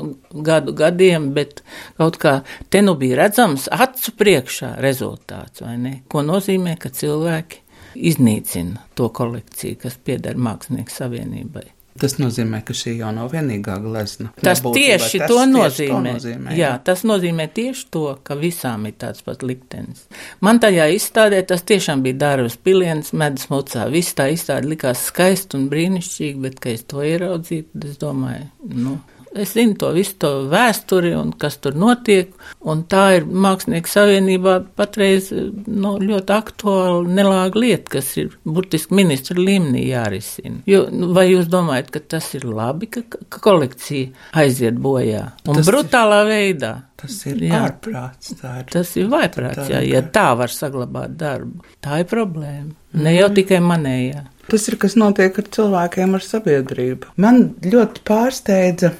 gadu 0.47 0.75
gadiem, 0.75 1.28
bet 1.37 1.62
kaut 2.00 2.18
kā 2.18 2.40
te 2.75 2.82
nu 2.82 2.97
bija 2.99 3.20
redzams 3.23 3.68
acu 3.70 4.16
priekšā 4.18 4.73
rezultāts, 4.82 5.62
vai 5.62 5.76
ne? 5.78 5.94
Ko 6.11 6.25
nozīmē, 6.26 6.75
ka 6.82 6.90
cilvēki 6.90 7.62
iznīcina 7.94 8.87
to 8.94 9.09
kolekciju, 9.14 9.78
kas 9.82 9.99
pieder 10.04 10.37
Mākslinieku 10.37 10.92
savienībai. 10.94 11.66
tas 12.00 12.14
nozīmē, 12.16 12.62
ka 12.64 12.73
šī 12.73 12.94
jau 13.00 13.11
nav 13.12 13.28
vienīgā 13.35 13.75
glezna. 13.82 14.30
Tas 14.40 14.62
Nebūtībā 14.62 14.97
tieši 14.97 15.18
tas 15.20 15.28
to 15.28 15.44
nozīmē. 15.50 16.14
nozīmē 16.14 16.56
jā, 16.56 16.70
tas 16.85 17.02
nozīmē 17.04 17.49
tieši 17.52 17.87
to, 17.92 18.04
ka 18.25 18.37
visām 18.40 18.87
ir 18.88 18.94
tāds 19.02 19.25
pat 19.26 19.42
liktenis. 19.44 20.06
Man 20.40 20.62
tajā 20.62 20.87
izstādē 20.97 21.42
tas 21.47 21.62
tiešām 21.68 22.00
bija 22.06 22.16
darbs, 22.23 22.56
piliens, 22.56 23.12
medus 23.12 23.50
mucā. 23.52 23.85
Viss 23.92 24.16
tā 24.16 24.30
izstāde 24.32 24.70
likās 24.70 25.04
skaisti 25.11 25.59
un 25.59 25.68
brīnišķīgi, 25.73 26.40
bet, 26.40 26.61
kad 26.61 26.78
es 26.78 26.87
to 26.88 27.04
ieraudzīju, 27.04 27.68
tad 27.75 27.88
es 27.90 28.00
domāju, 28.00 28.49
nu. 28.80 28.97
Es 29.34 29.52
zinu 29.54 29.76
to 29.78 29.92
visu 29.94 30.16
to 30.18 30.28
vēsturi 30.50 31.12
un 31.14 31.28
kas 31.38 31.56
tur 31.62 31.76
notiek, 31.78 32.32
un 32.66 32.80
tā 32.90 33.04
ir 33.20 33.26
Mākslinieku 33.30 33.87
savienībā 33.87 34.56
patreiz 34.75 35.28
nu, 35.30 35.92
ļoti 36.02 36.34
aktuāla 36.34 37.04
nelāga 37.06 37.60
lieta, 37.62 37.92
kas 37.94 38.08
ir 38.18 38.32
burtiski 38.44 38.96
ministra 38.99 39.37
līmenī 39.38 39.84
jārisina. 39.92 40.62
Jo, 40.66 40.88
nu, 40.90 41.12
vai 41.14 41.28
jūs 41.30 41.46
domājat, 41.52 41.92
ka 41.94 42.02
tas 42.16 42.26
ir 42.34 42.44
labi, 42.50 42.88
ka, 42.90 43.04
ka 43.06 43.38
kolekcija 43.44 44.10
aiziet 44.42 44.80
bojā 44.82 45.28
un 45.46 45.60
Tas 45.60 45.70
brutālā 45.70 46.25
veidā? 46.26 46.72
Tas 47.00 47.14
ir 47.30 47.38
Jā. 47.46 47.62
ārprāts. 47.64 48.34
Tā 48.42 48.58
ir. 48.60 48.64
Tas 48.68 48.90
ir 49.00 49.06
vaiprāts, 49.08 49.62
Tā 49.62 49.68
jā, 49.72 49.78
ja 49.88 50.02
tā 50.12 50.26
var 50.37 50.52
saglabāt 50.52 51.14
darbu. 51.16 51.62
Tā 51.80 52.02
ir 52.02 52.08
problēma. 52.10 52.75
Ne 52.92 53.12
Mhm. 53.14 53.16
jau 53.20 53.28
tikai 53.38 53.60
manējā. 53.64 54.25
Tas 54.50 54.66
ir 54.68 54.76
kas 54.76 54.96
notiek 54.99 55.38
ar 55.38 55.44
cilvēkiem, 55.44 56.14
ar 56.18 56.20
sabiedrību. 56.26 57.14
Man 57.16 57.54
ļoti 57.62 58.02
pārsteidza, 58.04 58.92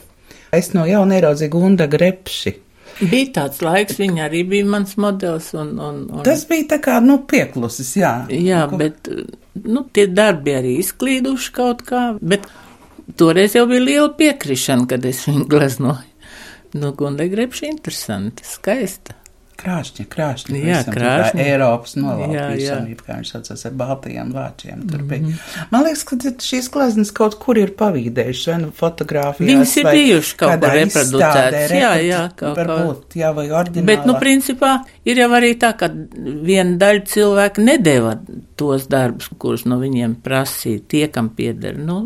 es 0.57 0.73
no 0.75 0.87
jauna 0.89 1.19
ieraudzīju 1.21 1.53
Gunda 1.55 1.87
Grepši. 1.91 2.55
Bija 3.01 3.31
tāds 3.39 3.63
laiks, 3.65 3.97
viņa 4.01 4.27
arī 4.27 4.43
bija 4.49 4.67
mans 4.69 4.97
modelis. 5.01 5.53
Un, 5.57 5.71
un, 5.81 6.01
un, 6.11 6.25
Tas 6.27 6.43
bija 6.51 6.67
tā 6.75 6.81
kā, 6.85 6.99
nu, 7.05 7.21
pieklusis, 7.31 7.95
jā. 7.97 8.15
Jā, 8.35 8.67
Ko- 8.69 8.81
bet 8.81 9.09
nu, 9.65 9.87
tie 9.95 10.05
darbi 10.11 10.57
arī 10.59 10.75
izklīduši 10.83 11.55
kaut 11.57 11.85
kā. 11.89 12.03
Bet 12.21 12.45
toreiz 13.17 13.55
jau 13.57 13.65
bija 13.71 13.85
liela 13.87 14.11
piekrišana, 14.19 14.89
kad 14.91 15.07
es 15.09 15.23
viņu 15.29 15.47
gleznoju. 15.49 16.07
Nu, 16.81 16.93
Gunda 16.95 17.25
Grepša 17.27 17.67
interesanti, 17.71 18.45
skaista. 18.47 19.17
Krāšņa, 19.61 20.05
krāšņa. 20.09 20.59
Jā, 20.65 20.79
krāšņa. 20.89 21.45
Eiropas 21.45 21.97
nolaupīšana, 21.99 22.97
kā 23.05 23.17
viņš 23.19 23.33
saucās 23.35 23.65
ar 23.69 23.75
baltajiem 23.83 24.31
vāčiem. 24.33 24.85
Tur 24.89 25.03
bija. 25.11 25.35
Man 25.73 25.85
liekas, 25.85 26.05
ka 26.09 26.17
šīs 26.47 26.71
gleznas 26.73 27.13
kaut 27.17 27.37
kur 27.43 27.61
ir 27.61 27.75
pavīdējušas, 27.79 28.47
vai 28.53 28.59
nu 28.63 28.71
fotografijās. 28.77 29.51
Viņas 29.51 29.75
ir 29.83 29.91
bijušas 29.91 30.33
kaut 30.41 30.55
kādā 30.55 30.71
kur 30.71 30.79
reproducētas. 30.81 31.75
Jā, 31.77 31.93
jā, 32.07 32.23
kaut 32.41 32.57
kā. 32.57 32.65
Varbūt, 32.71 33.19
jā, 33.21 33.33
vai 33.37 33.47
oriģinālā. 33.51 33.89
Bet, 33.91 34.09
nu, 34.09 34.17
principā 34.23 34.73
ir 35.05 35.21
jau 35.21 35.29
arī 35.37 35.53
tā, 35.61 35.75
ka 35.81 35.91
viena 35.91 36.79
daļa 36.81 37.05
cilvēku 37.13 37.67
nedēva 37.67 38.17
tos 38.61 38.89
darbus, 38.91 39.29
kurus 39.41 39.67
no 39.69 39.81
viņiem 39.83 40.17
prasīja, 40.25 40.87
tie, 40.89 41.05
kam 41.13 41.33
pieder. 41.37 41.77
Nu, 41.77 42.01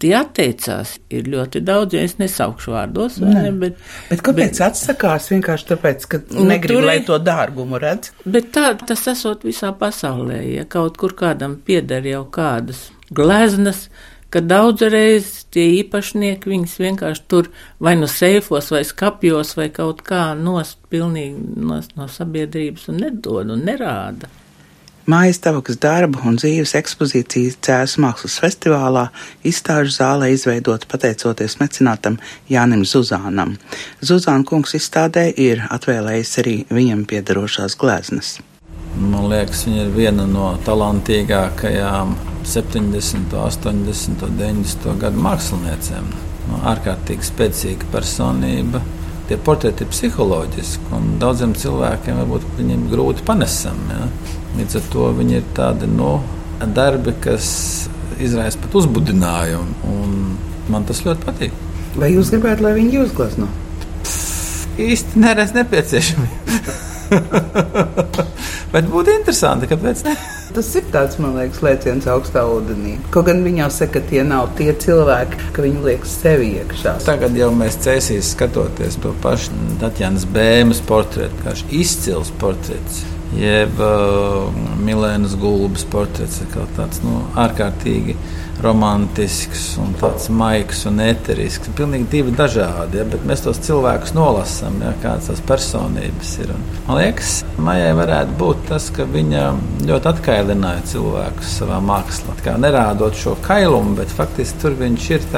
Tie 0.00 0.12
atteicās. 0.16 0.98
Ir 1.12 1.28
ļoti 1.32 1.62
daudz, 1.64 1.96
ja 1.96 2.04
es 2.04 2.18
nesaukšu 2.20 2.74
vārdos, 2.74 3.16
Nē. 3.22 3.32
ne, 3.32 3.52
bet, 3.62 3.80
Bet 4.10 4.22
kāpēc 4.26 4.52
bet, 4.52 4.62
atsakās? 4.68 5.30
Vienkārši 5.32 5.68
tāpēc, 5.72 6.06
ka 6.10 6.22
Nu, 6.36 6.44
negrib, 6.50 6.76
tur 6.76 6.88
lai 6.88 6.98
to 7.06 7.16
dārgumu 7.22 7.80
redz. 7.80 8.12
Bet 8.24 8.52
tā 8.56 8.74
tas 8.86 9.06
esot 9.14 9.46
visā 9.48 9.72
pasaulē. 9.76 10.42
Ja 10.52 10.66
kaut 10.68 11.00
kur 11.00 11.16
kādam 11.16 11.56
pieder 11.64 12.04
jau 12.06 12.26
kādas 12.32 12.90
gleznas, 13.10 13.86
ka 14.30 14.42
daudzreiz 14.44 15.30
tie 15.50 15.66
īpašnieki 15.80 16.52
viņas 16.52 16.76
vienkārši 16.80 17.24
tur 17.30 17.48
vai 17.82 17.96
nu 17.98 18.06
seifos, 18.10 18.70
vai 18.70 18.84
skapjos, 18.86 19.56
vai 19.58 19.70
kaut 19.74 20.04
kā 20.06 20.30
nost 20.38 20.78
pilnīgi 20.92 21.64
nost 21.66 21.96
no 21.98 22.06
sabiedrības 22.10 22.88
un 22.92 23.02
nedod 23.06 23.50
un 23.56 23.66
nerāda. 23.66 24.30
Mājas 25.08 25.38
tabakas 25.40 25.78
darbu 25.80 26.20
un 26.28 26.36
dzīves 26.36 26.74
ekspozīcijas 26.76 27.56
Cēlus 27.64 27.96
mākslas 28.02 28.36
festivālā 28.42 29.06
izstāžu 29.48 29.94
zālē 29.94 30.28
izveidota 30.34 30.88
pateicoties 30.90 31.56
mecenātam 31.60 32.18
Jānim 32.52 32.84
Zuzānam. 32.84 33.54
Zuzāna 34.04 34.44
kungs 34.44 34.76
izstādē 34.76 35.30
ir 35.40 35.64
atvēlējis 35.72 36.32
arī 36.42 36.56
viņam 36.68 37.06
piedarošās 37.08 37.78
gleznas. 37.80 38.36
Man 39.00 39.30
liekas, 39.30 39.64
viņa 39.66 39.86
ir 39.86 39.94
viena 39.94 40.26
no 40.28 40.50
talantīgākajām 40.66 42.12
70, 42.44 43.32
80, 43.40 44.26
90 44.36 45.00
gadu 45.00 45.24
māksliniecēm. 45.24 46.10
No, 46.50 46.60
ārkārtīgi 46.74 47.24
spēcīga 47.24 47.88
personība. 47.94 48.82
Tie 49.30 49.38
portreti 49.38 49.86
ir 49.86 49.92
psiholoģiski, 49.94 50.90
un 50.96 51.16
daudziem 51.22 51.54
cilvēkiem 51.56 52.20
varbūt 52.20 52.46
viņiem 52.58 52.86
grūti 52.90 53.24
panesami. 53.24 53.94
Ja? 53.94 54.38
Līdz 54.58 54.76
ar 54.80 54.86
to 54.92 55.08
viņi 55.20 55.38
ir 55.38 55.46
tādi 55.56 55.88
no, 55.90 56.12
darbi, 56.74 57.14
kas 57.22 57.46
izraisa 58.20 58.60
pat 58.60 58.74
uzbudinājumu, 58.82 59.74
un 59.90 60.16
man 60.72 60.86
tas 60.88 61.02
ļoti 61.06 61.26
patīk. 61.26 61.52
Vai 61.98 62.12
jūs 62.14 62.30
gribētu, 62.34 62.64
lai 62.66 62.74
viņi 62.76 62.98
jūs 62.98 63.14
glezno? 63.16 63.48
Īsti 64.80 65.20
neredz 65.20 65.54
nepieciešamību. 65.56 66.36
Bet 68.70 68.86
būtu 68.86 69.10
interesanti, 69.16 69.66
kāpēc 69.70 70.04
ne? 70.06 70.14
Tas 70.54 70.68
ir 70.78 70.86
tāds, 70.90 71.18
man 71.22 71.36
liekas, 71.38 71.60
lēciens 71.62 72.06
augstā 72.10 72.42
ūdenī. 72.50 72.96
Kaut 73.14 73.28
gan 73.28 73.42
jau 73.46 73.68
saka, 73.74 73.98
ka 73.98 74.10
tie 74.10 74.22
nav 74.26 74.50
tie 74.58 74.70
cilvēki, 74.84 75.38
ka 75.54 75.64
viņi 75.66 75.84
liekas 75.84 76.16
sevi 76.22 76.52
iekšā. 76.60 76.96
Tagad 77.06 77.38
jau 77.38 77.50
mēs 77.54 77.78
cēsīs 77.82 78.32
skatoties 78.34 78.98
to 79.02 79.14
pašu 79.22 79.54
Tatjana 79.82 80.22
Bēmas 80.34 80.82
portretu, 80.86 81.38
kā 81.44 81.54
izcils 81.74 82.30
portrets. 82.42 83.04
Jeb 83.38 83.78
uh, 83.78 84.50
Milēnas 84.82 85.36
gulbas 85.38 85.84
portrets 85.86 86.40
tāds 86.74 87.02
nu, 87.04 87.20
ārkārtīgi 87.38 88.16
romantisks, 88.60 89.76
un 89.80 89.94
tāds 90.00 90.26
maigs 90.34 90.82
un 90.88 91.00
eterisks. 91.04 91.70
Pilnīgi 91.76 92.08
divi 92.12 92.34
dažādi, 92.36 93.00
ja, 93.00 93.06
bet 93.08 93.24
mēs 93.28 93.44
tos 93.44 93.60
cilvēkus 93.64 94.12
nolasām, 94.16 94.80
ja, 94.84 94.92
kādas 95.02 95.30
tās 95.30 95.42
personības 95.48 96.34
ir. 96.42 96.52
Un, 96.56 96.66
man 96.88 97.00
liekas, 97.00 97.38
Maijai 97.60 97.92
varētu 97.96 98.36
būt 98.40 98.66
tas, 98.70 98.88
ka 98.96 99.06
viņa 99.08 99.44
ļoti 99.88 100.10
atkailināja 100.12 100.86
cilvēkus 100.94 101.54
savā 101.60 101.80
mākslā. 101.84 102.36
Kā 102.44 102.56
nerādot 102.60 103.16
šo 103.16 103.36
kailumu, 103.44 103.96
bet 104.00 104.12
faktiski 104.16 104.64
tur 104.64 104.76
viņš 104.80 105.10
ir 105.16 105.30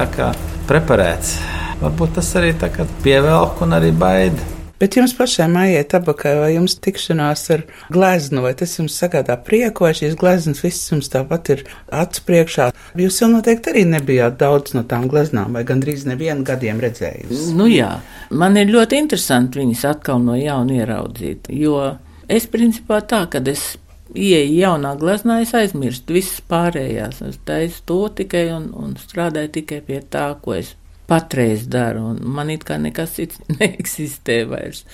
preparēts. 0.71 1.37
Varbūt 1.83 2.19
tas 2.19 2.35
arī 2.39 2.55
pievelk 3.03 3.63
un 3.65 3.79
arī 3.79 3.91
baida. 3.95 4.52
Bet 4.83 4.97
jums 4.99 5.13
pašai, 5.15 5.47
Maijai, 5.47 5.85
tabakai, 5.87 6.33
vai 6.41 6.49
jums 6.57 6.73
tikšanās 6.83 7.45
ar 7.55 7.61
gleznu, 7.95 8.43
vai 8.43 8.51
tas 8.59 8.73
jums 8.75 8.97
sagādā 8.99 9.37
prieku, 9.47 9.85
vai 9.87 9.93
šīs 9.95 10.17
gleznas 10.19 10.59
visas 10.65 10.91
jums 10.91 11.13
tāpat 11.13 11.51
ir 11.55 11.63
acu 11.95 12.25
priekšā? 12.27 12.67
Jūs 12.99 13.21
jau 13.23 13.29
noteikti 13.31 13.71
arī 13.71 13.85
nebijāt 13.87 14.41
daudz 14.41 14.75
no 14.75 14.83
tām 14.91 15.07
gleznām, 15.13 15.55
vai 15.55 15.63
gandrīz 15.69 16.03
nevienu 16.11 16.43
gadiem 16.49 16.83
redzējusi. 16.83 17.55
Nu 17.55 17.69
jā, 17.71 17.93
man 18.35 18.59
ir 18.59 18.75
ļoti 18.75 18.99
interesanti 19.05 19.63
viņas 19.63 19.87
atkal 19.93 20.19
no 20.27 20.35
jauna 20.35 20.81
ieraudzīt, 20.81 21.53
jo 21.63 21.79
es 22.27 22.51
principā 22.51 23.05
tā, 23.07 23.23
kad 23.31 23.47
es 23.55 23.77
ieeju 24.19 24.59
jaunā 24.65 24.97
gleznā, 24.99 25.39
es 25.47 25.55
aizmirstu 25.55 26.19
visas 26.19 26.43
pārējās. 26.51 27.23
Es 27.31 27.39
taisu 27.47 27.87
to 27.87 28.03
tikai 28.19 28.49
un, 28.59 28.73
un 28.75 28.99
strādāju 28.99 29.61
tikai 29.61 29.83
pie 29.87 30.03
tā, 30.11 30.33
ko 30.43 30.59
es 30.59 30.75
patreiz 31.11 31.67
daru, 31.71 32.05
un 32.13 32.21
man 32.37 32.51
it 32.53 32.65
kā 32.69 32.79
nekas 32.81 33.17
cits 33.19 33.41
neeksistē 33.59 34.39
vairs. 34.51 34.85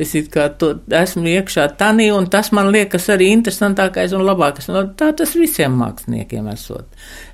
Es 0.00 0.14
it 0.18 0.30
kā 0.34 0.48
to 0.60 0.72
esmu 1.00 1.28
iekšā 1.34 1.68
tanī, 1.80 2.08
un 2.14 2.28
tas 2.32 2.50
man 2.56 2.72
liekas 2.74 3.08
arī 3.14 3.30
interesantākais 3.36 4.16
un 4.16 4.26
labākais. 4.26 4.70
No, 4.72 4.86
tā 4.98 5.12
tas 5.18 5.36
visiem 5.38 5.76
māksliniekiem 5.78 6.50
esot. 6.54 6.88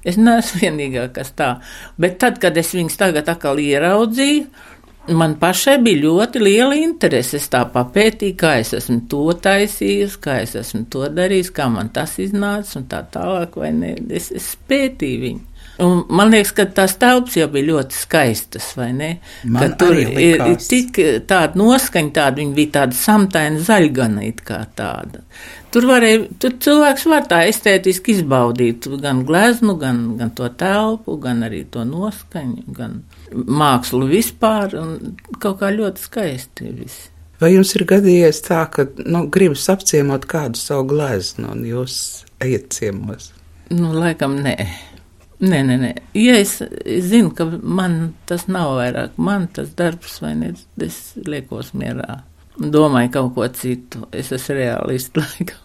Es 0.04 0.20
neesmu 0.20 0.60
vienīgā, 0.66 1.08
kas 1.16 1.34
tā. 1.38 1.56
Bet 2.00 2.20
tad, 2.22 2.40
kad 2.42 2.56
es 2.60 2.74
viņus 2.76 3.00
tagad 3.00 3.30
atkal 3.32 3.62
ieraudzīju, 3.62 4.70
Man 5.04 5.34
pašai 5.36 5.74
bija 5.84 6.00
ļoti 6.00 6.40
liela 6.40 6.76
interese. 6.80 7.36
Es 7.36 7.50
tā 7.52 7.60
papētīju, 7.68 8.36
kā 8.40 8.54
es 8.62 8.70
esmu 8.72 9.02
to 9.12 9.26
taisījusi, 9.36 10.16
kā 10.24 10.38
es 10.40 10.54
esmu 10.56 10.86
to 10.88 11.04
darījusi, 11.12 11.52
kā 11.58 11.66
man 11.68 11.90
tas 11.92 12.14
iznāca 12.24 12.78
un 12.80 12.86
tā 12.88 13.02
tālāk. 13.12 13.58
Es, 14.08 14.30
es 14.32 14.46
pētīju 14.64 15.20
viņu. 15.26 15.42
Un 15.82 16.04
man 16.14 16.30
liekas, 16.30 16.52
ka 16.54 16.68
tās 16.70 16.94
telpas 17.00 17.34
jau 17.34 17.48
bija 17.50 17.66
ļoti 17.72 17.96
skaistas, 17.98 18.68
vai 18.78 18.92
ne? 18.94 19.08
Man 19.42 19.72
ka 19.72 19.78
tur 19.80 19.96
ir, 19.98 20.12
ir 20.22 20.44
tik 20.62 21.00
tāda 21.26 21.58
noskaņa, 21.58 22.12
tāda 22.14 22.42
viņa 22.42 22.54
bija 22.54 22.72
tāda 22.76 22.98
samtaina 22.98 23.62
zaļgana 23.66 24.22
it 24.28 24.44
kā 24.46 24.60
tāda. 24.78 25.24
Tur 25.74 25.88
varēja, 25.90 26.28
tur 26.38 26.54
cilvēks 26.62 27.08
var 27.10 27.26
tā 27.26 27.40
estētiski 27.50 28.14
izbaudīt 28.14 28.86
gan 29.02 29.24
gleznu, 29.26 29.74
gan, 29.80 30.04
gan 30.20 30.30
to 30.38 30.46
telpu, 30.54 31.16
gan 31.18 31.42
arī 31.42 31.64
to 31.66 31.82
noskaņu, 31.88 32.68
gan 32.76 33.00
mākslu 33.34 34.06
vispār, 34.12 34.78
un 34.78 35.16
kaut 35.42 35.58
kā 35.64 35.74
ļoti 35.74 36.06
skaisti 36.06 36.70
viss. 36.78 37.10
Vai 37.42 37.50
jums 37.56 37.74
ir 37.74 37.82
gadījies 37.90 38.44
tā, 38.46 38.62
ka 38.70 38.86
nu, 39.02 39.26
gribas 39.34 39.66
apciemot 39.72 40.30
kādu 40.30 40.60
savu 40.62 40.86
gleznu, 40.94 41.50
un 41.50 41.66
jūs 41.66 41.96
ejat 42.46 42.70
ciemos? 42.78 43.32
Nu, 43.74 43.90
laikam 43.90 44.38
nē. 44.44 44.54
Nē, 45.42 45.60
nē, 45.66 45.76
nē. 45.80 45.90
Ja 46.14 46.36
es, 46.38 46.60
es 46.62 47.08
zinu, 47.10 47.32
ka 47.34 47.46
man 47.48 48.14
tas 48.28 48.46
nav 48.46 48.76
vairāk, 48.78 49.16
man 49.18 49.48
tas 49.54 49.72
darbs, 49.76 50.20
vai 50.22 50.34
ne, 50.38 50.52
es 50.82 51.00
liekos 51.26 51.72
mierā. 51.74 52.20
Domāju 52.54 53.10
kaut 53.16 53.32
ko 53.34 53.48
citu. 53.50 54.04
Es 54.14 54.30
esmu 54.34 54.58
realists 54.60 55.18
laikam. 55.20 55.58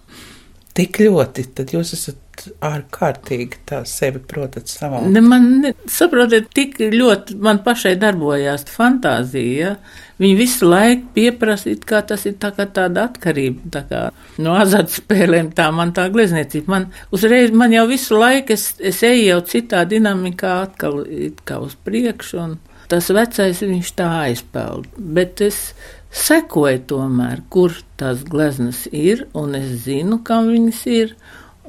Tik 0.80 1.02
ļoti, 1.04 1.46
tad 1.58 1.74
jūs 1.76 1.94
esat 1.98 2.20
ārkārtīgi 2.66 3.64
tā 3.70 3.82
sevi 3.90 4.22
protat 4.24 4.72
savā. 4.72 5.02
Ne, 5.08 5.22
man, 5.26 5.48
ne, 5.64 5.74
saprotiet, 5.90 6.50
tik 6.56 6.80
ļoti 6.94 7.38
man 7.44 7.62
pašai 7.66 7.96
darbojās 8.02 8.68
fantāzija. 8.74 9.74
Ja? 9.74 10.06
Viņi 10.20 10.36
visu 10.36 10.68
laiku 10.68 11.14
pieprasa, 11.16 11.72
kā 11.88 12.02
tas 12.08 12.26
ir 12.28 12.36
tā 12.42 12.52
kā 12.56 12.66
tāda 12.76 13.06
atkarība, 13.08 13.70
tā 13.72 13.84
kā 13.88 14.02
no 14.44 14.56
azartspēlēm, 14.60 15.54
tā 15.56 15.70
man 15.76 15.94
tā 15.96 16.10
glezniecība. 16.12 16.74
Man 16.74 16.90
uzreiz, 17.16 17.54
man 17.56 17.76
jau 17.76 17.86
visu 17.88 18.20
laiku, 18.20 18.58
es, 18.58 18.74
es 18.84 19.00
eju 19.08 19.30
jau 19.30 19.40
citā 19.48 19.86
dinamikā 19.88 20.58
atkal 20.66 21.06
kā 21.48 21.62
uz 21.64 21.78
priekšu, 21.88 22.42
un 22.44 22.58
tas 22.92 23.08
vecais 23.16 23.64
viņš 23.64 23.94
tā 23.96 24.10
aizpeld. 24.26 24.92
Bet 24.98 25.40
es 25.46 25.70
sekoju 26.12 26.84
tomēr, 26.90 27.44
kur 27.54 27.76
tās 28.00 28.26
gleznas 28.28 28.88
ir, 28.92 29.28
un 29.38 29.56
es 29.60 29.86
zinu, 29.86 30.20
kam 30.26 30.50
viņas 30.52 30.82
ir. 30.92 31.14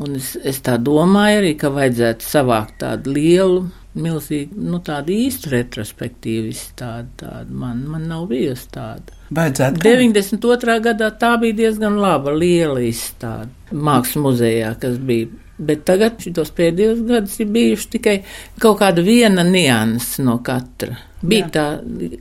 Un 0.01 0.17
es, 0.17 0.33
es 0.49 0.63
tā 0.65 0.79
domāju 0.81 1.43
arī, 1.43 1.53
ka 1.61 1.69
vajadzētu 1.75 2.25
savākt 2.25 2.79
tādu 2.81 3.13
lielu 3.19 3.61
milzīgi, 4.01 4.55
nu, 4.55 4.79
tāda 4.87 5.13
īsta 5.13 5.51
retrospektīva 5.53 6.51
izstāde. 6.53 7.11
Tāda. 7.21 7.51
Man, 7.51 7.83
man 7.91 8.07
nav 8.09 8.29
bijusi 8.31 8.69
tāda. 8.75 9.17
Vajadzētu. 9.35 9.83
92. 9.85 10.79
gadā 10.87 11.11
tā 11.21 11.35
bija 11.43 11.59
diezgan 11.65 11.99
laba, 12.01 12.33
liela 12.35 12.83
izstāde 12.87 13.51
Mākslas 13.71 14.25
muzejā, 14.25 14.75
kas 14.83 14.99
bija. 15.07 15.31
Bet 15.61 15.85
tagad 15.89 16.23
šitos 16.25 16.55
pēdējos 16.57 17.05
gadus 17.09 17.37
ir 17.43 17.53
bijuši 17.53 17.93
tikai 17.99 18.17
kaut 18.63 18.81
kāda 18.81 19.05
viena 19.05 19.45
nianses 19.45 20.21
no 20.25 20.39
katra. 20.45 20.97
Bija 21.21 21.45
Jā. 21.45 21.51
tā 21.53 21.65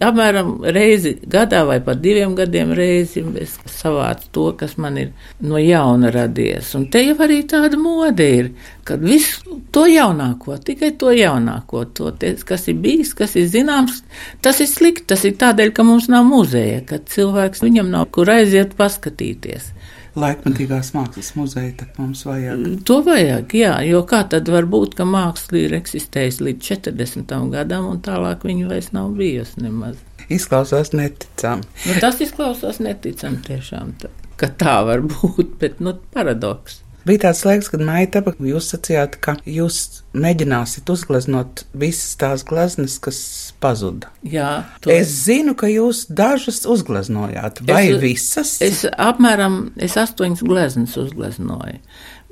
apmēram 0.10 0.50
reizi 0.76 1.14
gadā 1.24 1.62
vai 1.64 1.78
pat 1.84 2.02
diviem 2.04 2.34
gadiem 2.36 2.74
reizi 2.76 3.24
es 3.40 3.54
savācu 3.72 4.28
to, 4.36 4.48
kas 4.60 4.76
man 4.76 4.98
ir 5.00 5.14
no 5.40 5.56
jauna 5.56 6.12
radies. 6.12 6.74
Un 6.76 6.90
te 6.92 7.06
jau 7.06 7.16
arī 7.24 7.40
tāda 7.48 7.80
mode 7.80 8.28
ir, 8.28 8.52
kad 8.84 9.00
visu 9.00 9.62
to 9.72 9.86
jaunāko, 9.88 10.58
tikai 10.68 10.92
to 11.00 11.16
jaunāko, 11.16 11.86
to, 11.96 12.12
kas 12.44 12.68
ir 12.68 12.82
bijis, 12.84 13.16
kas 13.16 13.38
ir 13.40 13.48
zināms, 13.48 14.04
tas 14.44 14.60
ir 14.60 14.68
slikti. 14.68 15.08
Tas 15.14 15.24
ir 15.24 15.40
tādēļ, 15.40 15.72
ka 15.72 15.88
mums 15.88 16.12
nav 16.12 16.28
muzeja, 16.28 16.84
ka 16.84 17.00
cilvēks 17.00 17.64
viņam 17.64 17.96
nav 17.96 18.10
kur 18.12 18.36
aiziet 18.36 18.76
paskatīties 18.76 19.72
laikmatīgās 20.20 20.92
mākslas 20.96 21.32
muzeja, 21.38 21.74
tad 21.80 22.00
mums 22.02 22.26
vajag. 22.28 22.66
To 22.88 23.00
vajag, 23.06 23.56
jā, 23.58 23.74
jo 23.88 24.04
kā 24.10 24.22
tad 24.32 24.50
var 24.52 24.68
būt, 24.70 24.98
ka 25.00 25.08
māksla 25.08 25.64
ir 25.64 25.78
eksistējusi 25.80 26.46
līdz 26.50 26.70
40. 26.74 27.36
gadam 27.54 27.88
un 27.94 28.04
tālāk 28.06 28.46
viņa 28.48 28.70
vairs 28.72 28.92
nav 28.96 29.14
bijusi 29.20 29.66
nemaz. 29.66 29.98
Izklausās 30.30 30.94
neticami. 30.94 31.66
Nu, 31.88 31.96
tas 32.04 32.20
izklausās 32.22 32.82
neticami 32.84 33.42
tiešām, 33.48 33.96
tā, 34.02 34.12
ka 34.40 34.52
tā 34.62 34.78
var 34.88 35.06
būt, 35.08 35.58
bet 35.62 35.82
nu 35.84 35.96
paradoks. 36.14 36.84
Bija 37.08 37.24
tāds 37.30 37.46
laiks, 37.48 37.70
kad 37.72 37.82
Maija 37.82 38.10
Tabaka, 38.18 38.44
jūs 38.46 38.68
sacījāt, 38.74 39.16
ka 39.24 39.38
jūs 39.48 40.04
mēģināsiet 40.14 40.90
uzgleznot 40.92 41.64
visas 41.74 42.18
tās 42.20 42.44
gleznas, 42.46 43.00
kas 43.02 43.20
pazuda. 43.60 44.10
Jā, 44.24 44.66
to 44.84 44.92
es 44.94 45.12
zinu, 45.26 45.56
ka 45.60 45.70
jūs 45.72 46.06
dažas 46.10 46.64
uzgleznojāt, 46.70 47.62
vai 47.68 47.86
es, 47.92 48.00
visas? 48.02 48.56
Es 48.64 48.86
apmēram, 48.90 49.62
es 49.82 49.98
astoņas 50.00 50.44
gleznas 50.48 50.98
uzgleznoju. 51.00 51.80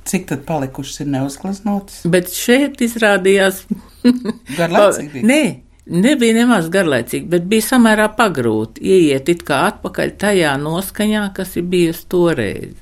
Cik 0.08 0.28
tad 0.30 0.44
palikušas 0.48 1.02
ir 1.04 1.10
neuzgleznotas? 1.12 2.02
Bet 2.08 2.32
šeit 2.32 2.80
izrādījās. 2.84 3.64
Garlaicīgi? 4.58 5.24
Nē. 5.26 5.42
Nebija 5.88 6.34
nemaz 6.36 6.66
garlaicīgi, 6.68 7.24
bet 7.32 7.46
bija 7.48 7.64
samērā 7.64 8.10
pagrūti 8.16 8.82
ieiet 8.84 9.30
it 9.32 9.40
kā 9.48 9.62
atpakaļ 9.70 10.10
tajā 10.20 10.50
noskaņā, 10.60 11.22
kas 11.36 11.54
ir 11.56 11.64
bijusi 11.72 12.04
toreiz. 12.12 12.74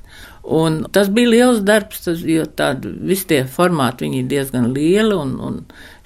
Un 0.47 0.77
tas 0.95 1.09
bija 1.11 1.27
liels 1.27 1.57
darbs, 1.67 2.05
tas, 2.05 2.21
jo 2.23 2.45
tādi 2.55 2.87
visi 3.09 3.25
tie 3.27 3.41
formāti 3.51 4.07
ir 4.15 4.29
diezgan 4.31 4.69
lieli, 4.71 5.11
un, 5.11 5.33
un 5.43 5.57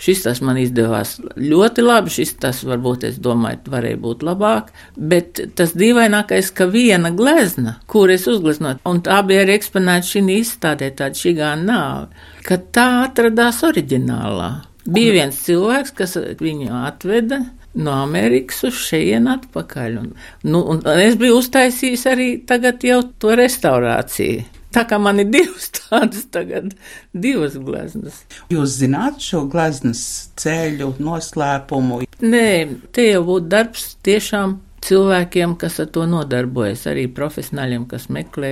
šis 0.02 0.24
tas 0.26 0.42
man 0.42 0.58
izdevās 0.58 1.20
ļoti 1.38 1.86
labi, 1.86 2.10
šis 2.16 2.34
tas 2.42 2.64
varbūt, 2.66 3.06
es 3.12 3.20
domāju, 3.22 3.60
varēja 3.70 4.00
būt 4.02 4.26
labāk, 4.26 4.72
bet 4.98 5.44
tas 5.60 5.76
dīvainākais, 5.78 6.50
ka 6.58 6.66
viena 6.74 7.14
glezna, 7.14 7.76
kur 7.86 8.10
es 8.10 8.26
uzgleznoju, 8.32 8.82
un 8.90 9.04
tā 9.06 9.22
bija 9.30 9.46
arī 9.46 9.60
eksponēta 9.60 10.10
šī 10.10 10.26
izstādē, 10.40 10.90
tāda 10.98 11.22
šī 11.22 11.38
gāna 11.38 11.68
nāve, 11.70 12.28
ka 12.48 12.58
tā 12.74 12.90
atradās 13.06 13.62
oriģinālā. 13.70 14.52
Bija 14.90 15.14
viens 15.20 15.38
cilvēks, 15.46 15.94
kas 15.94 16.18
viņu 16.42 16.74
atveda, 16.82 17.44
no 17.74 17.98
Amerikas 18.04 18.64
uz 18.68 18.80
šejienu 18.88 19.32
atpakaļ. 19.36 20.00
Un, 20.02 20.10
nu, 20.48 20.64
un 20.74 20.82
es 21.00 21.18
biju 21.20 21.40
uztaisījis 21.42 22.08
arī 22.12 22.32
tagad 22.48 22.84
jau 22.86 23.02
to 23.22 23.36
restaurāciju. 23.40 24.48
Tā 24.72 24.86
kā 24.88 24.96
man 25.04 25.20
ir 25.20 25.28
divas 25.32 25.68
tādas, 25.78 26.26
tagad 26.32 26.72
divas 27.12 27.58
gleznas. 27.60 28.22
Jūs 28.54 28.78
zināt 28.80 29.20
šo 29.24 29.44
gleznas 29.52 30.04
ceļu, 30.40 30.94
noslēpumu? 31.04 32.04
Nē, 32.24 32.52
te 32.96 33.10
jau 33.10 33.26
būtu 33.28 33.52
darbs 33.52 33.96
tiešām 34.06 34.60
cilvēkiem, 34.86 35.56
kas 35.62 35.80
ar 35.84 35.90
to 35.94 36.06
nodarbojas, 36.10 36.86
arī 36.90 37.06
profesionāļiem, 37.14 37.86
kas 37.90 38.08
meklē. 38.14 38.52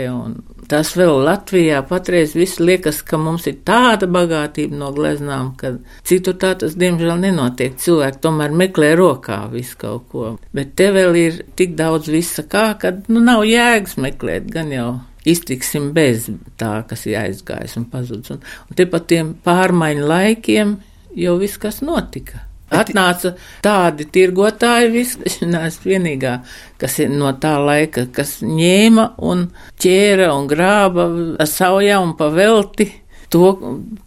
Tas 0.70 0.94
vēl 0.98 1.24
Latvijā 1.26 1.82
patreiz 1.90 2.36
viss 2.38 2.62
liekas, 2.62 3.02
ka 3.06 3.18
mums 3.22 3.48
ir 3.50 3.60
tāda 3.68 4.10
bagātība 4.12 4.78
no 4.78 4.92
gleznām, 4.96 5.54
ka 5.60 5.76
citur 6.08 6.38
tā 6.42 6.54
tas 6.62 6.78
diemžēl 6.80 7.18
nenotiek. 7.24 7.78
Cilvēki 7.82 8.22
tomēr 8.24 8.56
meklē 8.64 8.94
rokā 9.00 9.42
visu 9.54 9.78
kaut 9.82 10.10
ko. 10.12 10.34
Bet 10.56 10.76
te 10.80 10.92
vēl 10.96 11.18
ir 11.20 11.44
tik 11.60 11.78
daudz 11.80 12.12
visa 12.14 12.46
kā, 12.46 12.72
ka 12.80 12.94
nu, 13.08 13.24
nav 13.24 13.46
jēgas 13.48 13.98
meklēt, 14.02 14.50
gan 14.54 14.74
jau 14.74 14.90
iztiksim 15.30 15.90
bez 15.94 16.30
tā, 16.60 16.80
kas 16.90 17.06
ir 17.10 17.20
aizgājis 17.24 17.78
un 17.80 17.90
pazudis. 17.92 18.36
Un, 18.36 18.44
un 18.70 18.78
te 18.78 18.86
pat 18.90 19.10
tiem 19.10 19.34
pārmaiņu 19.46 20.06
laikiem 20.10 20.78
jau 21.20 21.36
viss, 21.42 21.60
kas 21.62 21.82
notika. 21.86 22.49
Atnāca 22.70 23.34
tādi 23.66 24.06
tirgotāji, 24.14 25.04
es 25.26 25.40
neesmu 25.42 25.94
vienīgā, 25.94 26.36
kas 26.82 27.00
ir 27.02 27.12
no 27.14 27.32
tā 27.42 27.56
laika, 27.62 28.06
kas 28.14 28.40
ņēma 28.46 29.14
un 29.26 29.48
ķēra 29.82 30.30
un 30.36 30.50
grāba 30.50 31.08
saujā 31.50 32.00
un 32.04 32.16
pavelti. 32.20 32.92
To, 33.30 33.52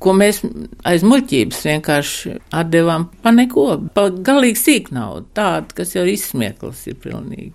ko 0.03 0.13
mēs 0.19 0.41
aiz 0.83 1.05
muļķības 1.07 1.61
vienkārši 1.69 2.33
atdevām 2.59 3.05
pa 3.23 3.31
neko, 3.31 3.67
pa 3.95 4.09
galīgi 4.11 4.59
sīk 4.59 4.91
naudu, 4.95 5.29
tādu, 5.39 5.77
kas 5.79 5.95
jau 5.95 6.03
izsmieklis 6.11 6.89
ir 6.91 6.97
pilnīgi. 7.05 7.53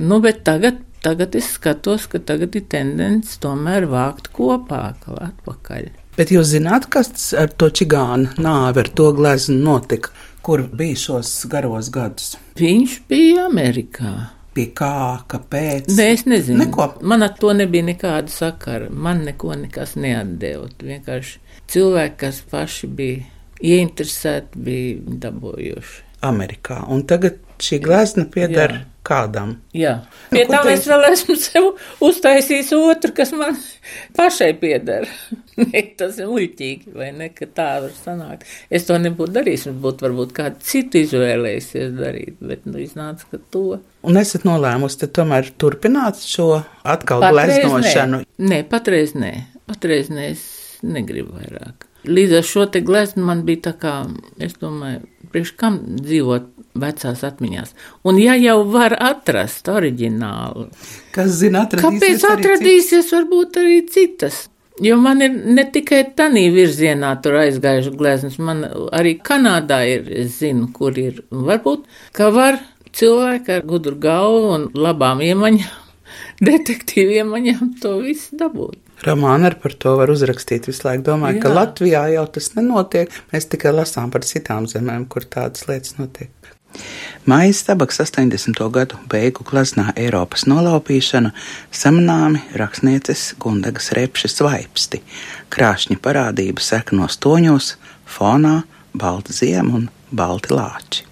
Nu, 0.00 0.22
bet 0.24 0.40
tagad, 0.48 0.80
tagad 1.04 1.36
es 1.36 1.50
skatos, 1.58 2.08
ka 2.08 2.22
tagad 2.24 2.56
ir 2.56 2.64
tendence 2.72 3.36
tomēr 3.42 3.84
vākt 3.92 4.32
kopā, 4.32 4.80
atpakaļ. 5.28 5.92
Bet 6.14 6.30
jūs 6.30 6.52
zināt, 6.52 6.86
kas 6.94 7.32
ar 7.36 7.50
to 7.58 7.68
čigānu 7.74 8.36
nāvi, 8.38 8.84
ar 8.84 8.90
to 8.96 9.08
gleznu 9.16 9.56
notika? 9.60 10.12
Kur 10.44 10.62
bija 10.72 10.96
šos 11.00 11.32
garos 11.50 11.90
gadus? 11.92 12.34
Viņš 12.60 12.96
bija 13.08 13.46
Amerikā. 13.48 14.14
Pie 14.54 14.68
kā, 14.76 15.18
kāpēc? 15.30 15.88
Nē, 15.90 16.04
es 16.14 16.26
nezinu. 16.30 16.60
Neko. 16.60 16.92
Man 17.02 17.26
ar 17.26 17.32
to 17.40 17.50
nebija 17.56 17.86
nekāda 17.88 18.30
sakara. 18.30 18.90
Man 18.90 19.24
neko 19.26 19.56
nekas 19.64 19.96
neatdeva. 19.98 20.68
Vienkārši 20.78 21.40
cilvēki, 21.74 22.18
kas 22.20 22.42
paši 22.52 22.90
bija 23.00 23.24
ieinteresēti, 23.64 24.60
bija 24.68 25.16
dabūjuši. 25.24 26.02
Amerikā. 26.24 26.78
Un 26.92 27.02
tagad 27.08 27.40
šī 27.62 27.78
glezna 27.84 28.24
pieder 28.30 28.72
Jā. 28.72 28.80
kādam. 29.06 29.54
Jā, 29.76 29.94
nu, 30.02 30.34
pie 30.34 30.44
tā 30.48 30.60
es 30.72 30.86
vēl 30.88 31.06
esmu 31.10 31.36
sev 31.38 31.68
uztaisījis 32.04 32.72
otru, 32.78 33.12
kas 33.16 33.34
man 33.36 33.58
pašai 34.16 34.52
pieder. 34.60 35.06
tas 35.98 36.18
ir 36.18 36.30
muļķīgi, 36.30 36.94
vai 36.96 37.10
ne, 37.14 37.30
ka 37.34 37.46
tā 37.46 37.68
var 37.84 37.94
sanākt. 37.94 38.48
Es 38.74 38.88
to 38.88 38.98
nebūtu 39.00 39.36
darījis, 39.36 39.68
un 39.70 39.78
būtu 39.84 40.06
varbūt 40.06 40.34
kādu 40.36 40.66
citu 40.66 41.02
izvēlējusies 41.04 41.94
darīt, 41.98 42.36
bet 42.42 42.66
nu 42.68 42.80
iznāca, 42.82 43.28
ka 43.30 43.40
to. 43.54 43.80
Un 44.04 44.20
esat 44.20 44.46
nolēmusi 44.48 45.10
tomēr 45.14 45.52
turpināt 45.60 46.20
šo 46.24 46.50
atkal 46.82 47.24
patreiz 47.24 47.62
gleznošanu? 47.62 48.22
Nē. 48.24 48.50
nē, 48.50 48.60
patreiz 48.70 49.14
nē, 49.18 49.32
patreiz 49.70 50.10
nē, 50.12 50.30
es 50.34 50.44
negribu 50.84 51.38
vairāk. 51.38 51.88
Līdz 52.04 52.38
ar 52.40 52.44
šo 52.44 52.66
te 52.68 52.82
gleznu 52.84 53.24
man 53.24 53.46
bija 53.46 53.70
tā 53.70 53.74
kā, 53.80 53.94
es 54.42 54.58
domāju, 54.60 55.06
priekš 55.34 55.54
kam 55.58 55.80
dzīvot 55.98 56.48
vecās 56.78 57.22
atmiņās. 57.26 57.74
Un 58.06 58.18
ja 58.22 58.34
jau 58.38 58.60
var 58.70 58.96
atrast 58.98 59.68
oriģinālu, 59.70 60.68
kas 61.14 61.38
zina, 61.42 61.66
atradīsies 61.66 62.22
kāpēc 62.22 62.26
atradīsies 62.32 63.04
cits? 63.04 63.14
varbūt 63.14 63.62
arī 63.62 63.78
citas? 63.90 64.44
Jo 64.82 64.96
man 64.98 65.22
ir 65.22 65.34
ne 65.54 65.62
tikai 65.70 66.00
tādā 66.18 66.48
virzienā 66.50 67.12
tur 67.22 67.38
aizgājuši 67.44 67.92
gleznas, 67.94 68.40
man 68.42 68.64
arī 68.90 69.14
Kanādā 69.22 69.84
ir, 69.86 70.08
es 70.24 70.40
zinu, 70.40 70.66
kur 70.74 70.98
ir. 70.98 71.22
Varbūt, 71.30 71.86
ka 72.16 72.32
var 72.34 72.58
cilvēki 72.94 73.54
ar 73.54 73.64
gudru 73.70 73.94
galvu 74.02 74.50
un 74.56 74.68
labām 74.74 75.22
iemaņām 75.22 75.83
detektīviem 76.42 77.30
maņām 77.34 77.76
to 77.82 77.98
visu 78.04 78.38
dabūt. 78.40 78.80
Romānu 79.04 79.48
arī 79.50 79.58
par 79.60 79.74
to 79.76 79.96
var 79.98 80.12
uzrakstīt. 80.12 80.68
Visu 80.70 80.86
laiku 80.86 81.04
domāju, 81.10 81.40
Jā. 81.40 81.42
ka 81.44 81.52
Latvijā 81.52 82.04
jau 82.14 82.24
tas 82.36 82.52
nenotiek. 82.54 83.12
Mēs 83.34 83.50
tikai 83.52 83.74
lasām 83.74 84.12
par 84.14 84.24
citām 84.24 84.68
zemēm, 84.70 85.08
kur 85.10 85.26
tādas 85.28 85.66
lietas 85.68 85.98
notiek. 85.98 86.30
Mājas 87.30 87.62
tabaks 87.66 88.00
80. 88.02 88.58
gadu 88.74 88.98
beigu 89.10 89.44
glaznā 89.46 89.92
Eiropas 89.96 90.44
nolaupīšana 90.50 91.30
samanāmi 91.72 92.42
rakstnieces 92.60 93.30
Gundagas 93.40 93.92
repšas 93.96 94.40
vaipsti, 94.44 95.00
krāšņa 95.54 95.96
parādība 96.04 96.64
seknos 96.64 97.16
toņos, 97.22 97.74
fonā, 98.16 98.62
balta 98.92 99.32
ziema 99.32 99.78
un 99.78 99.88
balti 100.12 100.54
lāči. 100.54 101.06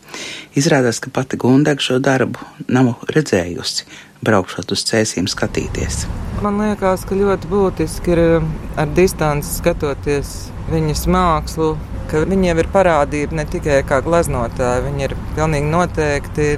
Izrādās, 0.58 1.00
ka 1.00 1.12
pati 1.14 1.38
Gundaga 1.40 1.80
šo 1.80 1.96
darbu 2.02 2.42
nav 2.68 3.06
redzējusi, 3.14 3.86
braukšot 4.26 4.72
uz 4.74 4.84
cēsīm 4.88 5.28
skatīties. 5.30 6.04
Man 6.42 6.58
liekas, 6.62 7.04
ka 7.06 7.18
ļoti 7.18 7.50
būtiski 7.50 8.14
ir 8.14 8.20
eh, 8.22 8.50
ar 8.80 8.92
distanci 8.96 9.50
skatoties 9.58 10.34
viņas 10.72 11.06
mākslu, 11.10 11.72
ka 12.10 12.24
viņa 12.28 12.54
ir 12.58 12.70
parādība 12.74 13.40
ne 13.40 13.46
tikai 13.48 13.82
kā 13.88 14.02
gleznotāja, 14.04 14.84
viņa 14.86 15.08
ir 15.08 15.16
pilnīgi 15.36 15.72
noteikti. 15.72 16.52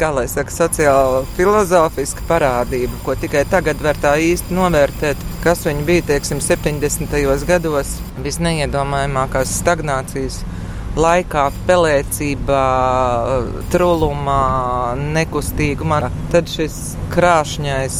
Kā 0.00 0.08
lai 0.16 0.22
saka, 0.32 0.48
sociāla 0.54 1.18
filozofiska 1.36 2.22
parādība, 2.24 2.94
ko 3.04 3.12
tikai 3.20 3.42
tagad 3.50 3.82
var 3.84 3.98
tā 4.00 4.14
īsti 4.22 4.54
novērtēt, 4.56 5.24
kas 5.44 5.66
viņa 5.66 5.82
bija, 5.84 6.04
teiksim, 6.14 6.40
70. 6.40 7.18
gados, 7.44 7.90
visneiedomājamākās 8.24 9.52
stagnācijas 9.58 10.38
laikā, 10.98 11.46
pelēcībā, 11.68 12.64
trulumā, 13.72 14.42
nekustīgumā. 15.16 16.02
Tad 16.32 16.50
šis 16.50 16.78
krāšņais 17.14 17.98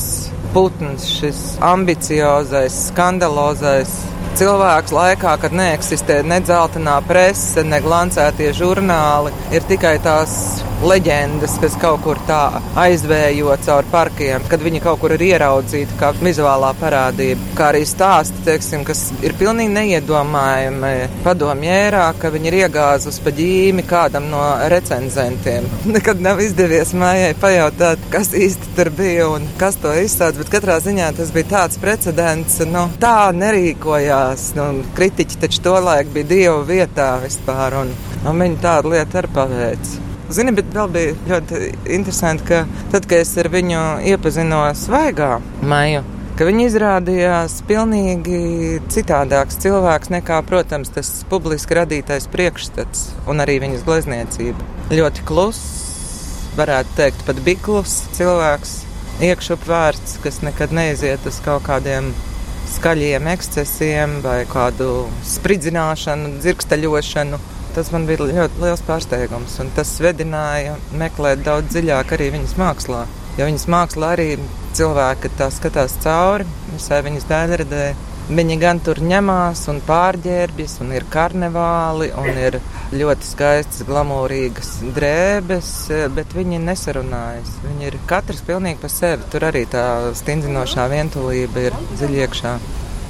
putns, 0.54 1.06
šis 1.20 1.42
ambiciozais, 1.62 2.78
skandalozais 2.90 3.92
cilvēks 4.38 4.94
laikā, 4.94 5.36
kad 5.42 5.54
neeksistē 5.54 6.20
ne 6.26 6.40
dzeltenā 6.42 6.98
prese, 7.06 7.64
ne 7.66 7.80
glancētie 7.84 8.50
žurnāli, 8.56 9.34
ir 9.54 9.66
tikai 9.70 9.96
tās 10.02 10.34
leģendas, 10.80 11.58
kas 11.60 11.76
kaut 11.80 12.00
kur 12.04 12.18
tā 12.28 12.60
aizvējo 12.80 13.52
caur 13.66 13.86
parkiem, 13.92 14.44
kad 14.48 14.62
viņi 14.64 14.80
kaut 14.84 15.00
kur 15.02 15.14
ir 15.14 15.24
ieraudzīti 15.30 15.98
kā 16.00 16.12
vizuālā 16.20 16.72
parādība. 16.80 17.50
Kā 17.58 17.70
arī 17.72 17.82
stāsti, 17.88 18.44
teiksim, 18.46 18.84
kas 18.88 19.10
ir 19.24 19.36
pilnīgi 19.40 19.74
neiedomājami 19.74 20.92
padomjērā, 21.24 22.06
ka 22.20 22.32
viņi 22.32 22.50
ir 22.50 22.58
iegāzus 22.62 23.20
pa 23.24 23.34
ģīmi 23.36 23.84
kādam 23.90 24.30
no 24.32 24.42
recenzentiem. 24.72 25.68
Nekad 25.94 26.22
nav 26.24 26.40
izdevies 26.44 26.94
mājai 26.96 27.32
pajautāt, 27.40 28.08
kas 28.12 28.32
īsti 28.36 28.74
tur 28.78 28.92
bija 28.96 29.28
un 29.34 29.48
kas 29.60 29.78
to 29.82 29.92
izstāds, 30.00 30.40
bet 30.40 30.52
katrā 30.54 30.80
ziņā 30.84 31.12
tas 31.20 31.32
bija 31.36 31.52
tāds 31.54 31.80
precedents, 31.82 32.60
nu, 32.68 32.88
tā 33.02 33.30
nerīkojās. 33.36 34.50
Nu, 34.56 34.70
kritiķi 34.96 35.42
taču 35.44 35.64
tolaik 35.64 36.12
bija 36.14 36.32
dievu 36.34 36.62
vietā 36.68 37.12
vispār, 37.24 37.82
un, 37.84 37.96
un 38.24 38.46
viņi 38.46 38.62
tādu 38.64 38.94
lietu 38.94 39.20
arī 39.20 39.36
paveica. 39.36 40.09
Zini, 40.30 40.52
bet 40.54 40.68
vēl 40.70 40.90
bija 40.94 41.14
ļoti 41.26 41.60
interesanti, 41.90 42.44
ka 42.46 42.62
tad, 42.92 43.08
kad 43.10 43.18
es 43.24 43.32
ar 43.40 43.48
viņu 43.50 43.80
iepazinos 44.12 44.84
svaigā 44.86 45.40
maiju, 45.66 46.04
ka 46.38 46.46
viņi 46.46 46.68
izrādījās 46.68 47.56
pilnīgi 47.66 48.78
citādāks 48.94 49.58
cilvēks 49.64 50.12
nekā, 50.14 50.38
protams, 50.46 50.92
tas 50.94 51.10
publiski 51.30 51.74
radītais 51.80 52.30
priekšstats 52.30 53.08
un 53.30 53.42
arī 53.42 53.58
viņas 53.64 53.82
glezniecība. 53.88 54.70
Ļoti 54.94 55.26
kluss, 55.26 55.66
varētu 56.58 56.94
teikt, 57.02 57.26
pat 57.26 57.42
biklus 57.46 57.98
cilvēks, 58.14 58.78
iekšupvērts, 59.26 60.20
kas 60.22 60.40
nekad 60.46 60.72
neiziet 60.78 61.26
uz 61.26 61.42
kaut 61.44 61.66
kādiem 61.66 62.12
skaļiem 62.70 63.26
ekscesiem 63.34 64.20
vai 64.24 64.44
kādu 64.48 65.08
spridzināšanu, 65.26 66.36
dzirksteļošanu. 66.38 67.40
Tas 67.74 67.92
man 67.94 68.06
bija 68.08 68.26
ļoti 68.26 68.62
liels 68.64 68.82
pārsteigums, 68.86 69.56
un 69.62 69.70
tas 69.76 69.92
vedināja 70.02 70.76
meklēt 70.98 71.44
daudz 71.46 71.70
dziļāk 71.74 72.16
arī 72.16 72.30
viņas 72.34 72.56
mākslā. 72.60 73.04
Jo 73.38 73.46
viņas 73.46 73.68
mākslā 73.70 74.14
arī 74.16 74.30
cilvēki 74.76 75.30
tā 75.38 75.50
skatās 75.54 75.94
cauri 76.02 76.48
visai 76.74 77.02
viņas 77.06 77.28
daļradē. 77.30 77.84
Viņi 78.30 78.56
gan 78.62 78.78
tur 78.78 79.00
ņemās 79.02 79.64
un 79.72 79.80
pārģērbjas, 79.82 80.76
un 80.84 80.92
ir 80.94 81.06
karnevāli, 81.10 82.12
un 82.14 82.36
ir 82.38 82.60
ļoti 82.94 83.26
skaistas, 83.26 83.82
glamūrīgas 83.88 84.68
drēbes, 84.94 85.70
bet 86.14 86.36
viņi 86.36 86.60
nesarunājas. 86.62 87.56
Viņi 87.64 87.88
ir 87.88 87.98
katrs 88.10 88.44
pilnīgi 88.46 88.78
pa 88.84 88.90
sevi. 88.92 89.26
Tur 89.32 89.48
arī 89.48 89.64
tā 89.70 89.84
stingzinošā 90.20 90.86
vientulība 90.92 91.66
ir 91.70 91.78
dziļi 91.96 92.22
iekšā. 92.26 92.54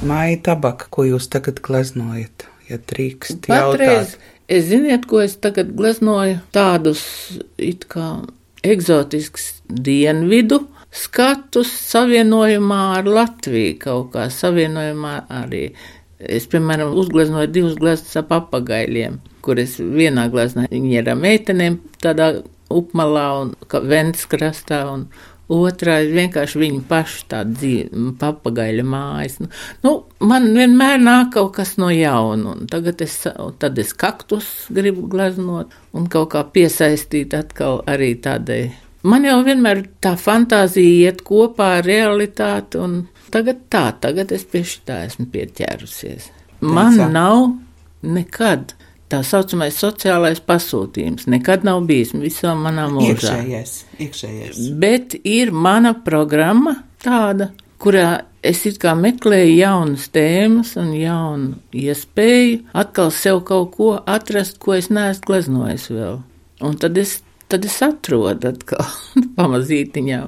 Māja 0.09 0.41
tabaka, 0.49 0.89
ko 0.89 1.05
jūs 1.05 1.29
tagad 1.29 1.61
gleznojat, 1.61 2.47
ja 2.65 2.81
drīkst 2.89 3.51
jautāt? 3.51 4.17
Es 4.51 4.67
ziniet, 4.67 5.05
ko 5.07 5.21
es 5.23 5.37
tagad 5.39 5.69
gleznoju? 5.77 6.41
Tādus 6.51 7.01
it 7.55 7.85
kā 7.91 8.07
eksotisks 8.67 9.61
dienvidu 9.71 10.59
skatus 10.91 11.71
savienojumā 11.87 12.81
ar 12.97 13.07
Latviju 13.07 13.77
kaut 13.79 14.11
kā 14.15 14.27
savienojumā 14.33 15.13
arī. 15.31 15.69
Es, 16.19 16.49
piemēram, 16.51 16.91
uzgleznoju 16.99 17.49
divus 17.49 17.77
gleznus 17.79 18.19
ar 18.19 18.27
papagaļiem, 18.29 19.21
kur 19.41 19.61
es 19.63 19.79
vienā 19.79 20.27
gleznā 20.33 20.67
viņi 20.69 20.99
ir 20.99 21.07
ar 21.09 21.17
meitenēm 21.17 21.79
tādā 22.03 22.33
upmalā 22.71 23.25
un 23.39 23.55
vents 23.87 24.27
krastā 24.29 24.83
un 24.91 25.07
Otrā 25.51 25.97
ir 26.05 26.13
vienkārši 26.15 26.59
viņa 26.61 26.81
paša 26.87 27.23
tāda 27.33 27.55
dzīve, 27.57 28.11
papagaļa 28.21 28.85
mājas. 28.87 29.39
Nu, 29.41 29.49
nu, 29.83 29.93
man 30.23 30.47
vienmēr 30.55 31.01
nāk 31.01 31.33
kaut 31.35 31.51
kas 31.57 31.73
no 31.81 31.89
jauna, 31.91 32.53
un 32.55 32.69
tagad 32.71 33.03
es, 33.03 33.17
tad 33.59 33.81
es 33.81 33.91
kaktus 33.91 34.47
gribu 34.71 35.09
gleznot 35.11 35.73
un 35.97 36.07
kaut 36.11 36.31
kā 36.35 36.45
piesaistīt 36.55 37.35
atkal 37.35 37.81
arī 37.91 38.13
tādai. 38.23 38.63
Man 39.03 39.25
jau 39.25 39.39
vienmēr 39.43 39.81
tā 40.03 40.13
fantāzija 40.19 41.09
iet 41.09 41.23
kopā 41.25 41.71
ar 41.79 41.87
realitāti, 41.89 42.77
un 42.77 42.99
tagad 43.33 43.65
tā, 43.73 43.87
tagad 44.03 44.31
es 44.35 44.45
pie 44.47 44.61
šitā 44.67 45.01
esmu 45.07 45.25
pieķērusies. 45.33 46.29
Man 46.61 46.99
nav 47.11 47.49
nekad 48.05 48.75
tā 49.11 49.21
saucamais 49.27 49.77
sociālais 49.77 50.41
pasūtījums. 50.47 51.27
Nekad 51.31 51.65
nav 51.67 51.83
bijis 51.89 52.13
visā 52.17 52.55
manā 52.57 52.87
mūžā. 52.91 53.35
Iekšējais, 53.35 53.75
iekšējais. 54.07 54.61
Bet 54.81 55.15
ir 55.27 55.51
mana 55.51 55.93
programma 56.05 56.77
tāda, 57.03 57.51
kurā 57.81 58.23
es 58.45 58.63
it 58.69 58.79
kā 58.81 58.93
meklēju 58.97 59.55
jaunas 59.59 60.07
tēmas 60.13 60.73
un 60.81 60.93
jaunu 60.97 61.59
iespēju 61.77 62.63
atkal 62.77 63.11
sev 63.13 63.43
kaut 63.47 63.75
ko 63.77 63.93
atrast, 63.99 64.59
ko 64.61 64.75
es 64.77 64.89
neesmu 64.93 65.27
gleznojis 65.27 65.89
vēl. 65.93 66.21
Un 66.65 66.77
tad 66.81 66.97
es, 67.01 67.19
tad 67.51 67.65
es 67.67 67.79
atrodu 67.85 68.53
atkal 68.53 68.85
pamazītiņā. 69.37 70.21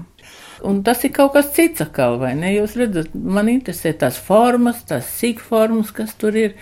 Un 0.64 0.78
tas 0.80 1.02
ir 1.04 1.12
kaut 1.12 1.34
kas 1.34 1.50
cits, 1.52 1.82
atkal, 1.84 2.16
vai 2.22 2.32
ne? 2.40 2.54
Jūs 2.54 2.78
redzat, 2.80 3.12
man 3.14 3.50
interesē 3.52 3.92
tās 4.00 4.16
formas, 4.16 4.80
tās 4.88 5.10
sīkformas, 5.18 5.92
kas 5.96 6.14
tur 6.20 6.38
ir. 6.40 6.54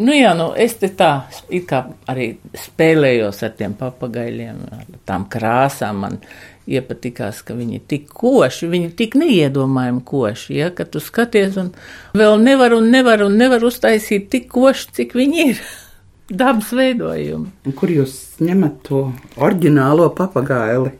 Nu, 0.00 0.14
jā, 0.16 0.30
nu, 0.36 0.46
es 0.56 0.78
te 0.80 0.88
tā 0.96 1.10
arī 2.08 2.30
spēlējos 2.56 3.42
ar 3.44 3.52
tiem 3.58 3.74
papagaļiem, 3.76 4.62
ar 4.72 4.86
tām 5.08 5.26
krāsām. 5.28 6.00
Man 6.06 6.16
iepatikās, 6.70 7.42
ka 7.44 7.56
viņi 7.58 7.80
ir 7.80 7.84
tik 7.90 8.06
koši, 8.16 8.68
viņi 8.70 8.88
ir 8.88 8.94
tik 8.96 9.16
neiedomājami 9.20 10.00
koši. 10.06 10.56
Ja, 10.56 10.70
ka 10.72 10.86
tu 10.88 11.02
skaties, 11.04 11.58
un 11.60 11.72
vēl 12.16 12.38
nevar 12.40 12.76
un 12.76 12.88
nevar 12.92 13.26
un 13.26 13.36
nevar 13.40 13.64
uztaisīt 13.66 14.30
tik 14.32 14.48
koši, 14.52 14.88
cik 15.00 15.14
viņi 15.18 15.46
ir. 15.50 15.62
Dabas 16.40 16.70
veidojumi. 16.76 17.74
Kur 17.76 17.90
jūs 17.90 18.16
ņemat 18.40 18.82
to 18.86 19.04
oriģinālo 19.36 20.12
papagaili? 20.16 20.94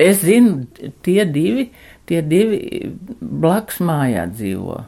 Es 0.00 0.22
zinu, 0.22 0.64
tie 1.04 1.24
divi, 1.28 1.68
tie 2.08 2.22
divi 2.24 2.86
blakus 3.20 3.82
mājā 3.84 4.28
dzīvo. 4.30 4.84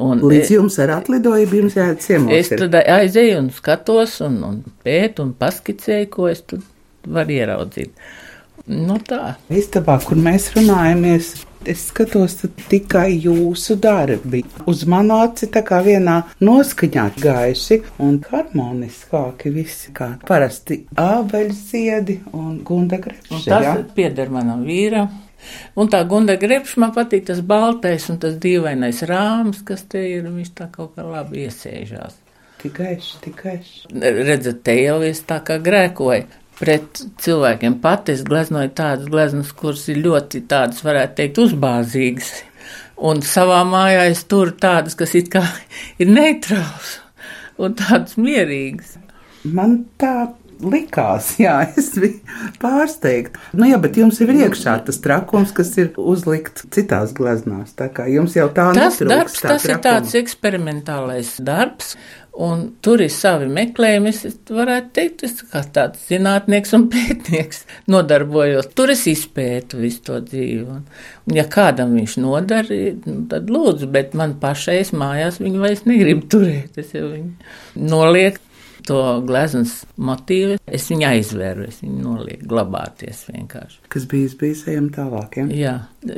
Un 0.00 0.24
Līdz 0.24 0.50
e, 0.50 0.56
jums 0.56 0.78
ar 0.82 0.96
atlidojumu 0.98 1.62
jums 1.62 1.78
jāiet 1.78 2.02
ciemos. 2.04 2.34
Es 2.36 2.52
tad 2.52 2.76
aizēju 2.80 3.38
un 3.42 3.48
skatos 3.54 4.18
un, 4.24 4.42
un 4.48 4.60
pētu 4.84 5.26
un 5.26 5.32
paskicēju, 5.38 6.10
ko 6.12 6.28
es 6.30 6.44
tur 6.46 6.62
varu 7.06 7.38
ieraudzīt. 7.38 7.96
Nu 8.70 8.98
tā. 9.02 9.34
Istabā, 9.50 9.96
kur 10.06 10.20
mēs 10.22 10.52
runājamies, 10.54 11.32
es 11.66 11.86
skatos 11.88 12.36
tikai 12.70 13.08
jūsu 13.24 13.76
darbi. 13.82 14.44
Uz 14.70 14.84
manu 14.86 15.18
aci 15.24 15.48
tā 15.50 15.64
kā 15.66 15.80
vienā 15.82 16.20
noskaņā 16.42 17.08
gaiši 17.22 17.80
un 18.06 18.20
harmoniskāki 18.28 19.50
visi, 19.54 19.90
kā 19.96 20.12
parasti 20.28 20.84
ābeļziedi 21.00 22.20
un 22.38 22.60
gunda 22.66 23.00
grepši. 23.02 23.42
Tas 23.48 23.66
ja? 23.66 23.76
pieder 23.96 24.30
manam 24.30 24.62
vīram. 24.68 25.10
Un 25.76 25.88
tā 25.92 26.02
Gunda 26.08 26.36
Grepša 26.40 26.80
man 26.82 26.92
patīk 26.96 27.26
tas 27.30 27.40
baltais 27.40 28.08
un 28.12 28.20
tas 28.22 28.36
dīvainais 28.42 29.02
rāms, 29.08 29.62
kas 29.66 29.86
te 29.90 30.02
ir, 30.16 30.28
viņš 30.28 30.52
tā 30.58 30.68
kaut 30.72 30.94
kā 30.96 31.06
labi 31.06 31.46
iesēžās. 31.46 32.18
Tik 32.62 32.76
gaišs, 32.78 33.16
tik 33.24 33.40
gaišs. 33.42 33.74
Redzat, 34.02 34.62
te 34.62 34.76
jau 34.78 35.00
es 35.02 35.24
tā 35.26 35.40
kā 35.46 35.58
grēkoju. 35.62 36.38
pret 36.62 37.00
cilvēkiem. 37.18 37.80
Pati 37.82 38.12
es 38.14 38.22
gleznoju 38.22 38.70
tādas 38.78 39.08
gleznas, 39.10 39.52
kuras 39.56 39.88
ir 39.90 40.02
ļoti 40.04 40.44
tādas, 40.46 40.84
varētu 40.86 41.16
teikt, 41.18 41.40
uzbāzīgas. 41.42 42.28
Un 43.02 43.22
savā 43.26 43.62
mājā 43.66 44.04
es 44.12 44.22
turu 44.30 44.54
tādas, 44.62 44.94
kas 44.94 45.16
it 45.18 45.32
kā 45.32 45.42
ir 46.02 46.12
neitrāls 46.12 46.98
un 47.58 47.74
tādas 47.78 48.14
mierīgas. 48.20 48.94
Man 49.42 49.80
tā 49.98 50.28
likās, 50.62 51.34
jā, 51.42 51.58
es 51.76 51.92
biju 51.98 52.20
pārsteigta. 52.62 53.40
Nu, 53.56 53.66
jā, 53.70 53.78
bet 53.82 53.98
jums 54.00 54.20
ir 54.24 54.32
iekšā 54.34 54.78
tas 54.86 55.00
trakums, 55.04 55.52
kas 55.56 55.74
ir 55.80 55.92
uzlikts 56.00 56.66
citās 56.74 57.14
gleznās. 57.16 57.76
Tā 57.78 57.90
kā 57.92 58.08
jums 58.10 58.36
jau 58.38 58.48
tā 58.54 58.70
tas 58.72 59.00
netrūkst, 59.00 59.12
darbs, 59.12 59.38
tā 59.40 59.54
tas 59.54 59.68
ir 59.68 59.76
trakuma. 59.76 59.86
tāds 59.88 60.18
eksperimentālais 60.22 61.38
darbs. 61.44 61.96
Un 62.32 62.62
tur 62.80 63.02
ir 63.04 63.10
savi 63.12 63.44
meklējumi. 63.52 64.08
Es 64.08 64.38
varētu 64.48 64.92
teikt, 64.96 65.24
es 65.26 65.42
kā 65.50 65.60
tāds 65.74 66.06
zinātnieks 66.08 66.72
un 66.78 66.86
pētnieks 66.92 67.66
nodarbojos. 67.92 68.70
Tur 68.72 68.94
es 68.94 69.04
izpētu 69.10 69.82
visu 69.82 70.00
to 70.06 70.20
dzīvi. 70.24 70.62
Un, 70.64 70.86
un 71.28 71.36
ja 71.36 71.44
kādam 71.44 71.92
viņš 71.98 72.16
nodara, 72.24 72.78
nu, 73.04 73.18
tad 73.28 73.52
lūdzu, 73.52 73.90
bet 73.92 74.16
man 74.16 74.38
pašai 74.40 74.78
es 74.80 74.94
mājās 74.96 75.42
viņu 75.44 75.60
vairs 75.60 75.84
negribu 75.84 76.24
turēt. 76.32 76.80
Es 76.80 76.96
jau 76.96 77.10
viņu 77.10 77.84
nolieku 77.92 78.40
to 78.86 79.00
gleznas 79.26 79.82
motīvu. 79.96 80.58
Es 80.66 80.88
viņu 80.90 81.08
aizvēru, 81.08 81.66
es 81.68 81.80
viņu 81.84 81.98
nolieku 82.04 82.48
glabāties 82.52 83.24
vienkārši. 83.30 83.82
Kas 83.92 84.06
bijis, 84.10 84.36
bijis 84.40 84.64
ejam 84.72 84.88
tālāk, 84.94 85.40
ja? 85.40 85.46
Jā, 85.56 85.74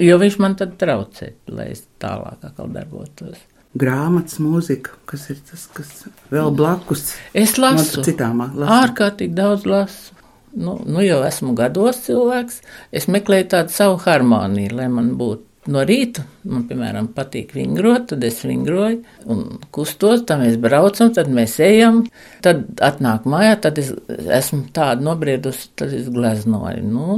jo 0.09 0.21
viņš 0.23 0.39
man 0.43 0.57
tad 0.61 0.77
traucē, 0.81 1.33
lai 1.53 1.71
es 1.75 1.85
tālāk 2.03 2.45
atkal 2.47 2.73
darbotos. 2.75 3.41
Grāmatas, 3.75 4.39
mūzika, 4.39 4.93
kas 5.11 5.25
ir 5.35 5.41
tas, 5.49 5.65
kas 5.75 5.89
vēl 6.31 6.53
blakus. 6.55 7.09
Es 7.35 7.57
lasu. 7.59 8.05
Citām 8.07 8.45
lasu. 8.45 8.69
Ārkārtīgi 8.71 9.35
daudz 9.35 9.67
lasu. 9.67 10.15
Nu, 10.55 10.77
nu 10.87 11.03
jau 11.03 11.19
esmu 11.27 11.57
gados 11.59 12.05
cilvēks. 12.05 12.61
Es 12.95 13.09
meklēju 13.11 13.49
tādu 13.57 13.75
savu 13.75 13.99
harmoniju, 14.05 14.77
lai 14.79 14.87
man 14.93 15.17
būtu. 15.19 15.43
No 15.65 15.81
rīta 15.89 16.27
man, 16.45 16.67
piemēram, 16.69 17.07
patīk 17.17 17.55
vingrot, 17.57 18.11
tad 18.11 18.25
es 18.27 18.43
vingroju 18.45 18.99
un 19.33 19.45
kustos, 19.73 20.27
tad 20.29 20.43
mēs 20.43 20.59
braucam, 20.61 21.13
tad 21.17 21.31
mēs 21.33 21.57
ejam, 21.65 22.03
tad 22.45 22.67
atnāk 22.85 23.25
mājā, 23.31 23.55
tad 23.65 23.81
es 23.81 23.95
esmu 24.13 24.67
tāda 24.77 25.01
nobriedusi, 25.07 25.71
tad 25.81 25.95
es 25.97 26.11
gleznoju. 26.13 26.85
Nu, 26.85 27.17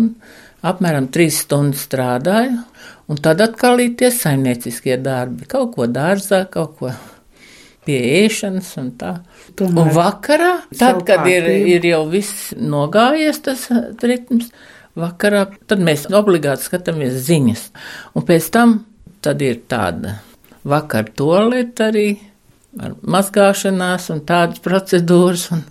apmēram 0.66 1.10
trīs 1.14 1.40
stundas 1.42 1.88
strādāju, 1.88 2.60
un 3.10 3.20
tad 3.22 3.42
atkal 3.42 3.82
ir 3.82 3.96
tie 3.98 4.12
saimnieciskie 4.14 4.94
darbi. 5.02 5.48
Kaut 5.50 5.74
ko 5.74 5.90
dārzā, 5.90 6.44
kaut 6.46 6.78
ko 6.78 6.94
pie 7.86 7.98
ēšanas 8.22 8.70
un 8.82 8.94
tā. 9.00 9.12
Tomēr 9.58 9.90
un 9.90 9.92
vakarā, 9.94 10.54
tad, 10.78 11.02
kad 11.08 11.26
ir, 11.30 11.50
ir 11.74 11.90
jau 11.90 12.04
viss 12.10 12.50
nogājies, 12.58 13.42
tas 13.46 13.66
ritms, 14.02 14.50
vakarā, 14.98 15.46
tad 15.68 15.82
mēs 15.84 16.06
obligāti 16.14 16.66
skatāmies 16.66 17.18
ziņas. 17.26 17.68
Un 18.16 18.26
pēc 18.26 18.48
tam 18.54 18.78
tad 19.24 19.42
ir 19.44 19.62
tāda 19.68 20.18
vakar 20.66 21.10
toleta 21.16 21.90
arī 21.90 22.08
ar 22.82 22.96
mazgāšanās 23.02 24.10
un 24.14 24.22
tādas 24.28 24.62
procedūras. 24.64 25.48
Un 25.54 25.64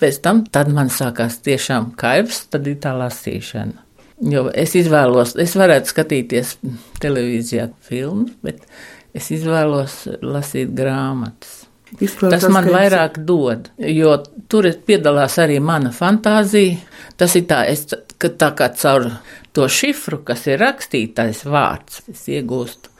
pēc 0.00 0.20
tam 0.24 0.44
man 0.74 0.90
sākās 0.92 1.40
tiešām 1.44 1.92
kaivs, 2.00 2.46
tad 2.52 2.68
ir 2.70 2.80
tā 2.82 2.94
lasīšana. 2.96 3.86
Jo 4.30 4.50
es 4.52 4.74
izvēlos, 4.76 5.32
es 5.40 5.54
varētu 5.56 5.88
skatīties 5.88 6.58
televīzijā 7.00 7.70
filmas, 7.80 8.34
bet 8.44 8.60
es 9.16 9.30
izvēlos 9.32 10.02
lasīt 10.20 10.74
grāmatas. 10.76 11.64
Izklausās, 11.98 12.44
Tas 12.44 12.52
man 12.52 12.68
vairāk 12.70 13.16
dod, 13.26 13.72
jo 13.82 14.12
tur 14.52 14.68
piedalās 14.86 15.40
arī 15.42 15.56
mana 15.58 15.90
fantāzija. 15.90 16.76
Tas 17.18 17.34
ir 17.34 17.48
tā, 17.50 17.64
es, 17.66 17.88
ka 18.20 18.30
tā 18.40 18.50
kā 18.58 18.70
caur 18.76 19.08
to 19.56 19.66
šifru, 19.70 20.20
kas 20.26 20.46
ir 20.50 20.60
rakstītais 20.62 21.44
vārds, 21.48 22.02
es 22.12 22.26
iegūstu 22.30 22.92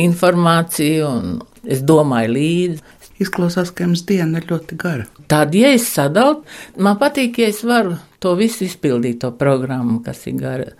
informāciju 0.00 1.08
un 1.08 1.34
es 1.64 1.84
domāju 1.86 2.34
līdzi. 2.34 2.82
Izklausās, 3.22 3.70
ka 3.70 3.86
jums 3.86 4.02
diena 4.08 4.40
ir 4.40 4.48
ļoti 4.50 4.76
gara. 4.78 5.04
Tad, 5.30 5.54
ja 5.54 5.70
es 5.76 5.86
sadalu, 5.86 6.40
man 6.82 6.98
patīk, 6.98 7.38
ja 7.38 7.52
es 7.52 7.60
varu 7.62 7.94
to 8.18 8.32
visu 8.34 8.66
izpildīt, 8.66 9.20
to 9.22 9.30
programmu, 9.38 10.00
kas 10.02 10.24
ir 10.26 10.40
gara. 10.40 10.72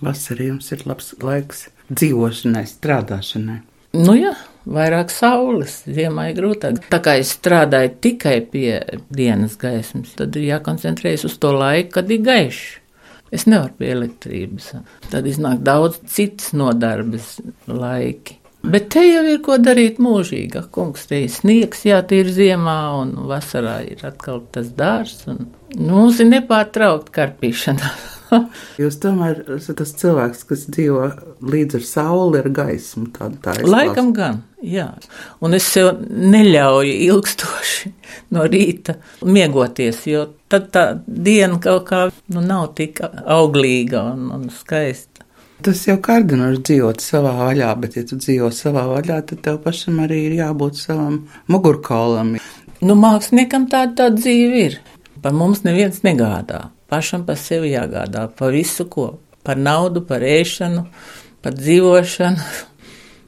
Vasarā 0.00 0.52
jums 0.52 0.70
ir 0.70 0.86
labs 0.86 1.10
laiks 1.20 1.66
dzīvošanai, 1.90 2.62
strādāšanai. 2.70 3.58
Nu 3.98 4.14
jā, 4.14 4.36
vairāk 4.70 5.10
saules, 5.10 5.80
ziemā 5.90 6.28
ir 6.30 6.38
grūtāk. 6.38 6.78
Tā 6.92 7.00
kā 7.02 7.16
es 7.18 7.34
strādāju 7.34 7.96
tikai 8.06 8.36
pie 8.52 8.78
dienas 9.10 9.58
gaismas, 9.58 10.14
tad 10.14 10.38
ir 10.38 10.46
jākoncentrējas 10.52 11.26
uz 11.26 11.34
to 11.42 11.50
laiku, 11.56 11.96
kad 11.98 12.14
ir 12.14 12.22
gaišs. 12.22 12.79
Es 13.30 13.46
nevaru 13.46 13.76
pie 13.78 13.92
elektrības. 13.94 14.72
Tad 15.10 15.26
iznāk 15.30 15.62
daudz 15.66 16.00
citas 16.10 16.50
nodarbes 16.56 17.36
laiki. 17.70 18.40
Bet 18.60 18.90
te 18.92 19.00
jau 19.06 19.22
ir 19.24 19.38
ko 19.44 19.56
darīt 19.56 19.96
mūžīgi. 20.02 20.66
Kungs, 20.74 21.06
te 21.08 21.22
ir 21.24 21.30
sniegs, 21.32 21.86
jā, 21.88 22.02
tie 22.04 22.20
ir 22.24 22.32
ziemā, 22.34 22.76
un 23.00 23.14
vasarā 23.30 23.78
ir 23.88 24.04
atkal 24.04 24.42
tas 24.52 24.68
dārzs. 24.76 25.24
Un 25.30 25.46
nu, 25.78 25.94
mums 25.94 26.20
ir 26.20 26.28
nepārtraukta 26.28 27.14
karpīšana. 27.22 27.94
Jūs 28.82 28.98
tomēr 29.02 29.42
esat 29.56 29.80
tas 29.80 29.92
cilvēks, 30.00 30.44
kas 30.48 30.66
dzīvo 30.72 31.06
līdz 31.52 31.78
ar 31.80 31.86
sauli, 31.86 32.42
ar 32.42 32.50
gaismu. 32.60 33.08
Tā, 33.14 33.30
tā. 33.42 33.56
Laikam 33.66 34.12
gan, 34.16 34.42
jā. 34.64 34.88
Un 35.44 35.56
es 35.58 35.68
sev 35.72 35.92
neļauju 36.08 36.96
ilgstoši 37.08 37.94
no 38.36 38.46
rīta 38.50 38.96
miegoties, 39.26 40.04
jo 40.10 40.26
tad 40.50 40.70
tā 40.74 40.84
diena 41.06 41.60
kaut 41.62 41.88
kā 41.90 42.04
nu, 42.34 42.44
nav 42.44 42.72
tik 42.78 43.02
auglīga 43.04 44.04
un, 44.14 44.28
un 44.36 44.48
skaista. 44.54 45.26
Tas 45.60 45.82
jau 45.84 45.98
kārdinoši 46.00 46.62
dzīvot 46.64 47.02
savā 47.04 47.34
vaļā, 47.36 47.68
bet, 47.82 47.98
ja 47.98 48.06
tu 48.08 48.16
dzīvo 48.16 48.48
savā 48.54 48.86
vaļā, 48.94 49.18
tad 49.28 49.42
tev 49.44 49.58
pašam 49.60 49.98
arī 50.06 50.22
ir 50.30 50.38
jābūt 50.38 50.78
savam 50.80 51.18
mugurkaulam. 51.52 52.38
Nu, 52.80 52.96
māksliniekam 52.96 53.66
tāda 53.68 53.92
tā 53.98 54.06
dzīve 54.14 54.62
ir. 54.70 54.78
Par 55.20 55.34
mums 55.36 55.60
neviens 55.66 56.00
negādā. 56.06 56.70
Pašam 56.90 57.26
par 57.26 57.38
sevi 57.38 57.74
jāgādā, 57.74 58.26
par 58.36 58.54
visu 58.54 58.86
ko. 58.90 59.12
Par 59.46 59.56
naudu, 59.56 60.02
par 60.06 60.24
ēšanu, 60.26 60.86
par 61.42 61.56
dzīvošanu. 61.58 62.50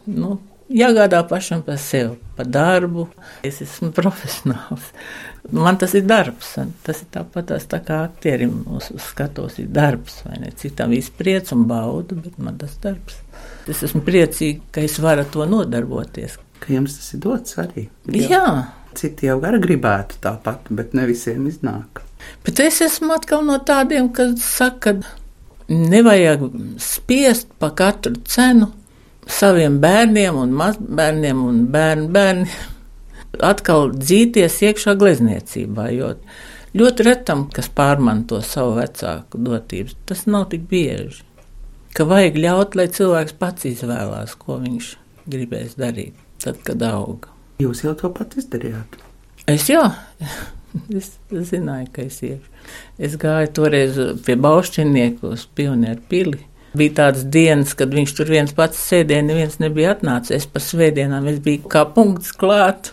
Nu, 0.02 0.32
jāgādā 0.66 1.20
pašam 1.30 1.60
par 1.62 1.76
sevi, 1.78 2.16
par 2.34 2.48
darbu. 2.50 3.04
Es 3.46 3.60
esmu 3.62 3.92
profesionāls. 3.98 4.88
Man 5.54 5.78
tas 5.78 5.94
ir 5.98 6.06
darbs. 6.06 6.56
un 6.58 6.72
Tas 6.82 7.04
ir 7.04 7.10
tāpat 7.14 7.52
tā 7.70 7.80
kā 7.86 8.02
aktierim 8.08 8.64
uz, 8.66 8.90
uz 8.94 9.06
skatos 9.12 9.58
ir 9.62 9.70
darbs. 9.70 10.22
Citam 10.58 10.94
izpriec 10.96 11.52
un 11.54 11.66
baudu, 11.70 12.18
bet 12.22 12.38
man 12.38 12.58
tas 12.58 12.74
darbs. 12.82 13.20
Es 13.70 13.82
esmu 13.86 14.02
priecīga, 14.06 14.62
ka 14.74 14.82
es 14.82 14.98
varu 15.02 15.22
ar 15.22 15.30
to 15.30 15.46
nodarboties. 15.46 16.38
Ka 16.62 16.74
jums 16.74 16.98
tas 16.98 17.14
ir 17.14 17.22
dots 17.22 17.58
arī. 17.62 17.88
Jā, 18.10 18.46
Citi 18.98 19.28
jau 19.28 19.38
arī 19.46 19.60
gribētu 19.62 20.20
tāpat, 20.24 20.68
bet 20.70 20.94
ne 20.96 21.06
visiem 21.08 21.46
iznāk. 21.50 22.02
Bet 22.46 22.60
es 22.62 22.80
esmu 22.84 23.14
atkal 23.16 23.42
no 23.46 23.58
tādiem, 23.66 24.10
kas 24.14 24.42
saka, 24.44 24.96
ka 25.00 25.18
nevajag 25.72 26.44
spiest 26.82 27.48
pa 27.58 27.72
katru 27.76 28.18
cenu 28.28 28.68
saviem 29.28 29.78
bērniem 29.82 30.36
un 30.36 30.54
mazbērniem 30.58 31.42
un 31.46 31.64
bērnu 31.72 32.08
bērniem 32.12 32.70
atkal 33.52 33.92
dzīties 33.96 34.58
iekšā 34.68 34.96
glezniecībā, 35.00 35.88
jo 35.96 36.12
ļoti 36.76 37.06
retam, 37.06 37.46
kas 37.54 37.70
pārmanto 37.72 38.40
savu 38.44 38.76
vecāku 38.80 39.40
dotības, 39.40 39.96
tas 40.08 40.26
nav 40.26 40.50
tik 40.52 40.66
bieži. 40.70 41.24
Ka 41.92 42.06
vajag 42.08 42.38
ļaut, 42.40 42.76
lai 42.76 42.88
cilvēks 42.88 43.36
pats 43.40 43.68
izvēlās, 43.68 44.36
ko 44.40 44.56
viņš 44.62 44.94
gribēs 45.28 45.76
darīt, 45.80 46.16
tad, 46.40 46.60
kad 46.64 46.80
auga. 46.88 47.31
Jūs 47.62 47.84
jau 47.86 47.94
to 47.98 48.10
pat 48.14 48.36
izdarījāt. 48.40 48.98
Es 49.50 49.66
jā, 49.70 49.82
es 51.00 51.12
zināju, 51.50 51.90
ka 51.94 52.06
es 52.06 52.22
iešu. 52.22 52.48
Es 53.02 53.18
gāju 53.20 53.50
toreiz 53.56 53.98
pie 54.26 54.38
Baušķinieku 54.40 55.34
uz 55.34 55.46
pionieru 55.56 56.02
pili. 56.08 56.40
Bija 56.78 56.94
tādas 57.02 57.26
dienas, 57.28 57.74
kad 57.76 57.92
viņš 57.92 58.14
tur 58.16 58.30
viens 58.32 58.54
pats 58.56 58.80
sēdēja, 58.88 59.26
neviens 59.26 59.58
nebija 59.60 59.92
atnācis. 59.92 60.38
Es 60.38 60.48
pa 60.48 60.62
svētdienām 60.62 61.28
es 61.28 61.42
biju 61.44 61.68
kā 61.72 61.84
punkts 61.92 62.32
klāt. 62.38 62.88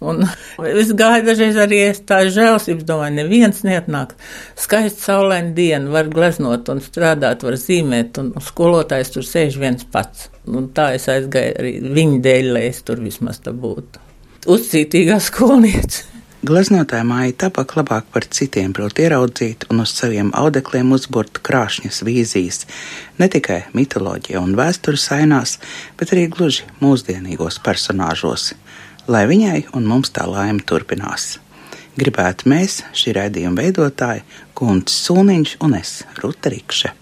Un 0.00 0.22
es 0.82 0.94
gāju 0.96 1.26
dažreiz 1.26 1.58
arī 1.60 1.82
tā 2.08 2.22
žēlsības, 2.32 2.86
domāju, 2.88 3.18
neviens 3.18 3.60
neatnāk. 3.66 4.14
Skaisti 4.56 5.04
saulaina 5.04 5.52
diena, 5.56 5.92
var 5.92 6.08
gleznot 6.12 6.72
un 6.72 6.80
strādāt, 6.84 7.44
var 7.44 7.58
zīmēt, 7.60 8.22
un 8.22 8.32
skolotājs 8.48 9.12
tur 9.16 9.28
sēž 9.28 9.60
viens 9.60 9.84
pats. 9.92 10.30
Un 10.48 10.70
tā 10.72 10.94
es 10.96 11.10
aizgāju 11.12 11.58
arī 11.60 11.78
viņa 11.84 12.20
dēļ, 12.24 12.52
lai 12.56 12.68
es 12.70 12.80
tur 12.86 13.02
vismaz 13.04 13.42
tā 13.44 13.52
būtu. 13.52 14.07
Uzcītīgā 14.48 15.18
skolniece. 15.20 16.06
Gleznotāja 16.48 17.04
māja 17.04 17.34
tabak 17.42 17.74
labāk 17.76 18.06
par 18.14 18.24
citiem 18.32 18.72
prot 18.72 18.96
ieraudzīt 19.02 19.66
un 19.68 19.82
uz 19.82 19.90
saviem 19.92 20.30
audekliem 20.32 20.94
uzburt 20.96 21.42
krāšņas 21.44 21.98
vīzijas, 22.06 22.62
ne 23.20 23.28
tikai 23.28 23.58
mitoloģija 23.76 24.40
un 24.40 24.54
vēstures 24.56 25.04
ainās, 25.18 25.58
bet 26.00 26.14
arī 26.16 26.30
gluži 26.32 26.64
mūsdienīgos 26.80 27.60
personāžos. 27.66 28.54
Lai 29.04 29.26
viņai 29.28 29.66
un 29.76 29.84
mums 29.90 30.14
tā 30.16 30.24
laime 30.24 30.64
turpinās. 30.64 31.34
gribētu 32.00 32.48
mēs, 32.48 32.84
šī 32.96 33.18
raidījuma 33.18 33.66
veidotāji, 33.66 34.24
Kunts 34.56 34.96
Sūniņš 35.04 35.58
un 35.60 35.76
es, 35.76 35.98
Ruta 36.22 36.54
Rikše. 36.54 36.94